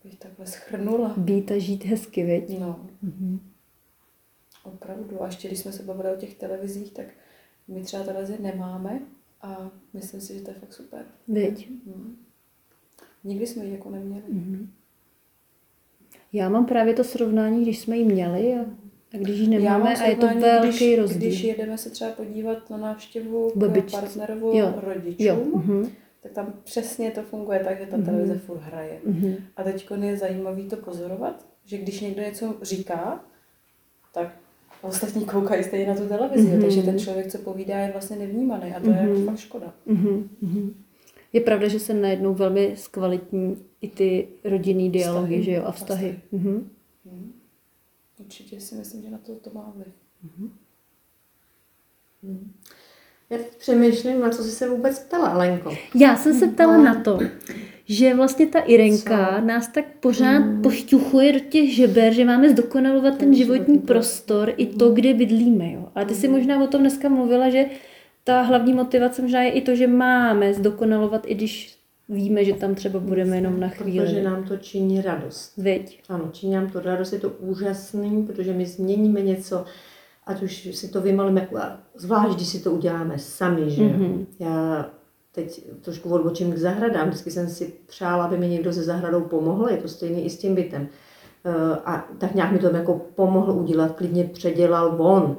bych 0.07 0.19
takhle 0.19 0.45
schrnula. 0.47 1.13
Být 1.17 1.51
a 1.51 1.57
žít 1.59 1.85
hezky, 1.85 2.23
viď? 2.23 2.59
No, 2.59 2.79
Mhm. 3.01 3.39
opravdu. 4.63 5.21
A 5.23 5.25
ještě 5.25 5.47
když 5.47 5.59
jsme 5.59 5.71
se 5.71 5.83
bavili 5.83 6.11
o 6.13 6.15
těch 6.15 6.35
televizích, 6.35 6.91
tak 6.93 7.05
my 7.67 7.81
třeba 7.83 8.03
televizi 8.03 8.37
nemáme 8.41 8.99
a 9.41 9.71
myslím 9.93 10.21
si, 10.21 10.33
že 10.33 10.41
to 10.41 10.51
je 10.51 10.55
fakt 10.59 10.73
super. 10.73 11.05
Viď? 11.27 11.69
Hm. 11.69 12.15
Nikdy 13.23 13.47
jsme 13.47 13.65
ji 13.65 13.71
jako 13.71 13.89
neměli. 13.89 14.23
Mhm. 14.29 14.69
Já 16.33 16.49
mám 16.49 16.65
právě 16.65 16.93
to 16.93 17.03
srovnání, 17.03 17.61
když 17.61 17.79
jsme 17.79 17.97
ji 17.97 18.05
měli 18.05 18.53
a, 18.53 18.61
a 19.13 19.17
když 19.17 19.39
ji 19.39 19.47
nemáme 19.47 19.95
a 19.95 20.03
je 20.07 20.15
to 20.15 20.27
velký 20.27 20.67
když, 20.77 20.97
rozdíl. 20.99 21.17
Když 21.29 21.43
jedeme 21.43 21.77
se 21.77 21.89
třeba 21.89 22.11
podívat 22.11 22.69
na 22.69 22.77
návštěvu 22.77 23.51
Babičce. 23.55 23.97
k 23.97 23.99
partnerovu 24.01 24.57
Jo. 24.57 24.73
rodičům, 24.83 25.25
Jo. 25.27 25.45
Mhm. 25.55 25.89
Tak 26.21 26.31
tam 26.31 26.53
přesně 26.63 27.11
to 27.11 27.21
funguje 27.23 27.59
tak, 27.63 27.79
že 27.79 27.85
ta 27.85 27.97
Mhm. 27.97 28.05
televize 28.05 28.37
furt 28.37 28.57
hraje. 28.61 28.99
Mhm. 29.05 29.35
A 29.57 29.63
teď 29.63 29.87
je 30.01 30.17
zajímavý 30.17 30.69
to 30.69 30.77
pozorovat, 30.77 31.45
že 31.65 31.77
když 31.77 32.01
někdo 32.01 32.21
něco 32.21 32.55
říká, 32.61 33.25
tak 34.13 34.35
ostatní 34.81 35.25
koukají 35.25 35.63
stejně 35.63 35.87
na 35.87 35.95
tu 35.95 36.07
televizi, 36.07 36.47
Mhm. 36.47 36.61
takže 36.61 36.81
ten 36.83 36.99
člověk, 36.99 37.31
co 37.31 37.37
povídá, 37.37 37.79
je 37.79 37.91
vlastně 37.91 38.15
nevnímaný 38.17 38.73
a 38.73 38.79
to 38.79 38.89
je 38.89 38.95
Mhm. 38.95 39.07
jako 39.09 39.21
fakt 39.25 39.37
škoda. 39.39 39.73
Mhm. 39.85 40.29
Mhm. 40.41 40.83
Je 41.33 41.41
pravda, 41.41 41.67
že 41.67 41.79
se 41.79 41.93
najednou 41.93 42.33
velmi 42.33 42.73
zkvalitní 42.77 43.57
i 43.81 43.87
ty 43.87 44.27
rodinný 44.43 44.91
dialogy, 44.91 45.25
Vztahy. 45.25 45.43
že 45.43 45.51
jo, 45.51 45.63
a 45.63 45.67
A 45.67 45.71
vztahy. 45.71 46.09
vztahy. 46.11 46.41
Mhm. 46.41 46.69
Hm. 47.05 47.31
Určitě 48.19 48.59
si 48.59 48.75
myslím, 48.75 49.01
že 49.03 49.09
na 49.09 49.17
to 49.17 49.35
to 49.35 49.49
má 49.53 49.73
vliv. 49.75 49.87
Já 53.29 53.37
teď 53.37 53.47
přemýšlím, 53.57 54.19
na 54.21 54.29
co 54.29 54.43
jsi 54.43 54.51
se 54.51 54.69
vůbec 54.69 54.99
ptala, 54.99 55.27
Alenko. 55.27 55.73
Já 55.95 56.15
jsem 56.15 56.33
se 56.33 56.47
ptala 56.47 56.77
No. 56.77 56.83
na 56.83 56.95
to, 57.03 57.19
že 57.85 58.13
vlastně 58.15 58.47
ta 58.47 58.59
Irenka 58.59 59.35
Co? 59.39 59.45
nás 59.47 59.67
tak 59.67 59.85
pořád 59.99 60.39
Mm. 60.39 60.61
pošťuchuje 60.61 61.33
do 61.33 61.39
těch 61.39 61.75
žeber, 61.75 62.13
že 62.13 62.25
máme 62.25 62.49
zdokonalovat 62.49 63.11
ten, 63.17 63.19
Ten 63.19 63.33
životní 63.33 63.65
životní 63.65 63.79
prostor 63.87 64.53
i 64.57 64.65
to, 64.65 64.89
kde 64.89 65.13
bydlíme. 65.13 65.71
Jo. 65.71 65.89
Ale 65.95 66.05
ty 66.05 66.15
si 66.15 66.27
možná 66.27 66.63
o 66.63 66.67
tom 66.67 66.81
dneska 66.81 67.09
mluvila, 67.09 67.49
že 67.49 67.65
ta 68.23 68.41
hlavní 68.41 68.73
motivace 68.73 69.21
možná 69.21 69.41
je 69.41 69.51
i 69.51 69.61
to, 69.61 69.75
že 69.75 69.87
máme 69.87 70.53
zdokonalovat, 70.53 71.23
i 71.25 71.35
když 71.35 71.77
víme, 72.09 72.45
že 72.45 72.53
tam 72.53 72.75
třeba 72.75 72.99
budeme 72.99 73.35
jenom 73.35 73.59
na 73.59 73.67
chvíli. 73.69 74.05
Protože 74.05 74.23
nám 74.23 74.43
to 74.43 74.57
činí 74.57 75.01
radost. 75.01 75.53
Viď? 75.57 75.99
Ano, 76.09 76.29
činí 76.33 76.53
nám 76.53 76.69
to 76.69 76.79
radost, 76.79 77.13
je 77.13 77.19
to 77.19 77.29
úžasný, 77.29 78.23
protože 78.27 78.53
my 78.53 78.65
změníme 78.65 79.21
něco, 79.21 79.65
ať 80.27 80.43
už 80.43 80.69
si 80.75 80.87
to 80.87 81.01
vymalíme, 81.01 81.47
zvlášť, 81.95 82.35
když 82.35 82.47
si 82.47 82.59
to 82.59 82.71
uděláme 82.71 83.19
sami, 83.19 83.69
že. 83.69 83.83
Mhm. 83.83 84.25
Já 84.39 84.89
teď 85.31 85.61
trošku 85.81 86.09
odbočím 86.09 86.53
k 86.53 86.57
zahradám, 86.57 87.07
vždycky 87.07 87.31
jsem 87.31 87.47
si 87.47 87.73
přála, 87.85 88.25
aby 88.25 88.37
mi 88.37 88.49
někdo 88.49 88.73
se 88.73 88.83
zahradou 88.83 89.21
pomohl, 89.21 89.69
je 89.69 89.77
to 89.77 89.87
stejný 89.87 90.25
i 90.25 90.29
s 90.29 90.37
tím 90.37 90.55
bytem. 90.55 90.87
Eh, 91.45 91.77
A 91.85 92.05
tak 92.17 92.35
nějak 92.35 92.51
mi 92.51 92.59
to 92.59 92.75
jako 92.75 93.01
pomohl 93.15 93.51
udělat, 93.51 93.95
klidně 93.95 94.23
předělal 94.23 94.95
on. 94.97 95.37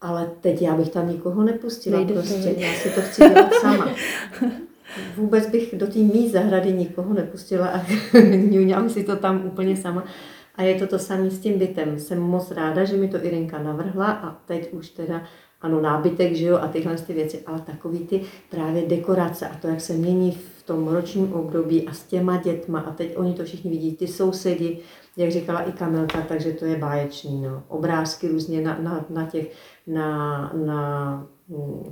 Ale 0.00 0.30
teď 0.40 0.62
já 0.62 0.76
bych 0.76 0.88
tam 0.88 1.08
nikoho 1.08 1.42
nepustila, 1.42 1.96
Nejde 1.96 2.14
prostě 2.14 2.54
já 2.56 2.72
si 2.72 2.90
to 2.90 3.00
chci 3.00 3.28
dělat 3.28 3.54
sama. 3.54 3.88
Vůbec 5.16 5.50
bych 5.50 5.74
do 5.74 5.86
té 5.86 5.98
mý 5.98 6.30
zahrady 6.30 6.72
nikoho 6.72 7.14
nepustila 7.14 7.66
a 7.66 7.80
ňuňám 8.50 8.88
si 8.90 9.04
to 9.04 9.16
tam 9.16 9.46
úplně 9.46 9.76
sama. 9.76 10.04
A 10.56 10.62
je 10.62 10.74
to 10.74 10.86
to 10.86 10.98
samé 10.98 11.30
s 11.30 11.38
tím 11.38 11.58
bytem. 11.58 11.98
Jsem 11.98 12.20
moc 12.20 12.50
ráda, 12.50 12.84
že 12.84 12.96
mi 12.96 13.08
to 13.08 13.24
Irinka 13.24 13.62
navrhla 13.62 14.06
a 14.06 14.30
teď 14.46 14.72
už 14.72 14.88
teda, 14.88 15.22
ano, 15.60 15.80
nábytek, 15.80 16.34
že 16.34 16.46
jo, 16.46 16.58
a 16.58 16.68
tyhle 16.68 16.96
ty 16.96 17.12
věci, 17.12 17.42
ale 17.46 17.60
takový 17.60 17.98
ty 17.98 18.20
právě 18.50 18.82
dekorace 18.86 19.48
a 19.48 19.56
to, 19.56 19.68
jak 19.68 19.80
se 19.80 19.92
mění 19.92 20.32
v 20.32 20.62
tom 20.62 20.88
ročním 20.88 21.32
období 21.32 21.88
a 21.88 21.92
s 21.92 22.02
těma 22.02 22.36
dětma 22.36 22.80
a 22.80 22.92
teď 22.92 23.16
oni 23.16 23.34
to 23.34 23.44
všichni 23.44 23.70
vidí, 23.70 23.96
ty 23.96 24.06
sousedi, 24.06 24.78
jak 25.16 25.30
říkala 25.30 25.60
i 25.60 25.72
Kamilka, 25.72 26.22
takže 26.22 26.52
to 26.52 26.64
je 26.64 26.76
báječný, 26.76 27.42
no. 27.42 27.62
Obrázky 27.68 28.28
různě 28.28 28.60
na, 28.60 28.78
na, 28.80 29.04
na 29.10 29.26
těch, 29.26 29.52
na, 29.86 30.52
na, 30.54 31.26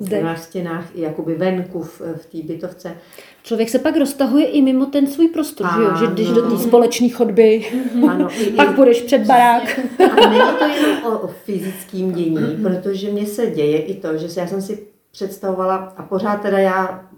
Zde. 0.01 0.23
na 0.23 0.37
stěnách, 0.37 0.87
i 0.95 1.01
jakoby 1.01 1.35
venku 1.35 1.83
v, 1.83 2.01
v 2.17 2.27
té 2.27 2.39
bytovce. 2.53 2.97
Člověk 3.43 3.69
se 3.69 3.79
pak 3.79 3.97
roztahuje 3.97 4.47
i 4.47 4.63
mimo 4.63 4.87
ten 4.87 5.07
svůj 5.07 5.29
prostor, 5.29 5.67
že 5.77 5.83
jo? 5.83 5.91
Že 5.99 6.07
když 6.13 6.29
Ano. 6.29 6.35
do 6.41 6.51
té 6.51 6.63
společné 6.63 7.09
chodby, 7.09 7.67
Ano, 8.11 8.29
i, 8.41 8.51
pak 8.51 8.71
i, 8.71 8.75
půjdeš 8.75 9.03
před 9.03 9.27
barák. 9.27 9.81
A 10.01 10.29
není 10.29 10.43
to 10.59 10.65
jenom 10.65 11.05
o, 11.05 11.19
o 11.19 11.27
fyzickém 11.27 12.13
dění, 12.13 12.57
protože 12.63 13.11
mně 13.11 13.27
se 13.27 13.47
děje 13.47 13.79
i 13.83 13.95
to, 13.95 14.17
že 14.17 14.29
se, 14.29 14.41
já 14.41 14.47
jsem 14.47 14.63
si 14.63 14.87
představovala, 15.11 15.77
a 15.77 16.03
pořád 16.03 16.37
teda 16.37 16.59
já, 16.59 17.09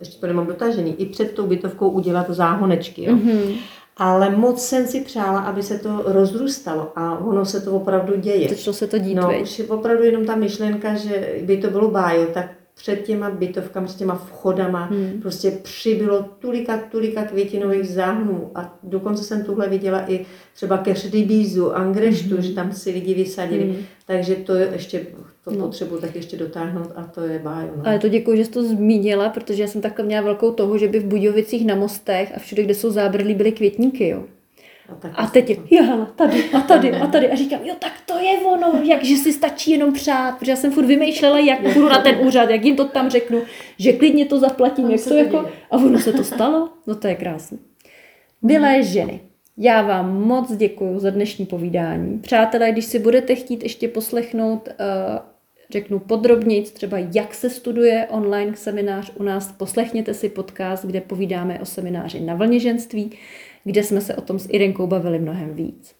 ještě 0.00 0.20
to 0.20 0.26
nemám 0.26 0.46
dotažený, 0.46 0.94
i 1.00 1.06
před 1.06 1.32
tou 1.32 1.46
bytovkou 1.46 1.88
udělat 1.88 2.30
záhonečky, 2.30 3.04
jo. 3.04 3.16
Mhm. 3.16 3.54
Ale 3.96 4.30
moc 4.30 4.62
jsem 4.66 4.86
si 4.86 5.00
přála, 5.00 5.40
aby 5.40 5.62
se 5.62 5.78
to 5.78 6.02
rozrůstalo 6.06 6.92
a 6.96 7.18
ono 7.18 7.44
se 7.44 7.60
to 7.60 7.72
opravdu 7.72 8.16
děje. 8.16 8.48
Začalo 8.48 8.74
se 8.74 8.86
to 8.86 8.98
dít, 8.98 9.14
No, 9.14 9.28
viď? 9.28 9.42
už 9.42 9.58
je 9.58 9.64
opravdu 9.64 10.02
jenom 10.04 10.24
ta 10.26 10.36
myšlenka, 10.36 10.94
že 10.94 11.28
by 11.42 11.56
to 11.56 11.70
bylo 11.70 11.90
bájo, 11.90 12.26
tak 12.26 12.50
před 12.74 12.96
těma 13.02 13.30
bytovkami, 13.30 13.88
s 13.88 13.94
těma 13.94 14.14
vchodama, 14.14 14.84
Hmm. 14.84 15.18
prostě 15.22 15.50
přibylo 15.50 16.22
tulika, 16.38 16.76
tulika 16.90 17.24
květinových 17.24 17.88
záhnů 17.88 18.50
a 18.54 18.78
dokonce 18.82 19.24
jsem 19.24 19.44
tuhle 19.44 19.68
viděla 19.68 20.10
i 20.10 20.26
třeba 20.54 20.78
ke 20.78 20.94
Šrybízu, 20.94 21.72
Angreštu, 21.76 22.34
Mhm. 22.34 22.42
že 22.42 22.52
tam 22.52 22.72
si 22.72 22.90
lidi 22.90 23.14
vysadili, 23.14 23.64
Hmm. 23.64 23.76
takže 24.06 24.34
to 24.36 24.54
je 24.54 24.68
ještě, 24.72 25.06
to 25.50 25.58
No. 25.58 25.64
potřebuji 25.64 26.00
tak 26.00 26.16
ještě 26.16 26.36
dotáhnout 26.36 26.90
a 26.96 27.02
to 27.04 27.20
je 27.20 27.38
bájo. 27.38 27.68
No. 27.76 27.82
Ale 27.86 27.98
to 27.98 28.08
děkuji, 28.08 28.36
že 28.36 28.44
jsi 28.44 28.50
to 28.50 28.62
zmínila, 28.62 29.28
protože 29.28 29.62
já 29.62 29.68
jsem 29.68 29.80
takhle 29.80 30.04
měla 30.04 30.22
velkou 30.22 30.52
toho, 30.52 30.78
že 30.78 30.88
by 30.88 30.98
v 30.98 31.04
Budějovicích 31.06 31.66
na 31.66 31.74
mostech 31.74 32.32
a 32.34 32.38
všude, 32.38 32.62
kde 32.62 32.74
jsou 32.74 32.90
zábradlí, 32.90 33.34
byly 33.34 33.52
květníky, 33.52 34.08
jo. 34.08 34.24
tak 34.98 35.12
A 35.14 35.26
teď 35.26 35.50
je, 35.50 35.56
jala, 35.70 36.06
tady 36.06 36.50
a 36.50 36.60
tady 36.60 36.92
a 37.02 37.06
tady. 37.06 37.30
A 37.30 37.34
říkám, 37.36 37.60
jo, 37.64 37.74
tak 37.78 37.92
to 38.06 38.18
je 38.18 38.38
ono, 38.38 38.80
jak, 38.84 39.04
že 39.04 39.16
si 39.16 39.32
stačí 39.32 39.70
jenom 39.70 39.92
přát, 39.92 40.38
protože 40.38 40.52
já 40.52 40.56
jsem 40.56 40.72
furt 40.72 40.86
vymýšlela, 40.86 41.38
jak 41.38 41.62
půjdu 41.62 41.88
na 41.88 41.98
ten 42.02 42.16
úřad, 42.26 42.50
jak 42.50 42.64
jim 42.64 42.76
to 42.76 42.84
tam 42.84 43.10
řeknu, 43.10 43.42
že 43.78 43.92
klidně 43.92 44.26
to 44.26 44.38
zaplatím, 44.38 44.90
jak 44.90 45.04
to 45.04 45.14
jako, 45.14 45.40
děje. 45.42 45.52
a 45.70 45.76
ono 45.76 45.98
se 45.98 46.12
to 46.12 46.24
stalo, 46.24 46.68
no 46.86 46.94
to 46.94 47.06
je 47.08 47.14
krásné. 47.14 47.58
Milé 48.42 48.82
ženy, 48.82 49.20
já 49.58 49.82
vám 49.82 50.20
moc 50.22 50.52
děkuji 50.56 50.98
za 50.98 51.10
dnešní 51.10 51.46
povídání. 51.46 52.18
Přátelé, 52.18 52.72
když 52.72 52.84
si 52.84 52.98
budete 52.98 53.34
chtít 53.34 53.62
ještě 53.62 53.88
poslechnout, 53.88 54.68
eh, 54.68 54.74
řeknu 55.70 55.98
podrobněji, 55.98 56.62
třeba 56.62 56.98
jak 56.98 57.34
se 57.34 57.50
studuje 57.50 58.06
online 58.10 58.56
seminář 58.56 59.12
u 59.14 59.22
nás, 59.22 59.52
poslechněte 59.52 60.14
si 60.14 60.28
podcast, 60.28 60.84
kde 60.84 61.00
povídáme 61.00 61.60
o 61.60 61.64
semináři 61.64 62.20
na 62.20 62.34
vlně 62.34 62.60
ženství, 62.60 63.10
kde 63.64 63.82
jsme 63.82 64.00
se 64.00 64.14
o 64.14 64.20
tom 64.20 64.38
s 64.38 64.48
Irenkou 64.50 64.86
bavili 64.86 65.18
mnohem 65.18 65.54
víc. 65.54 65.94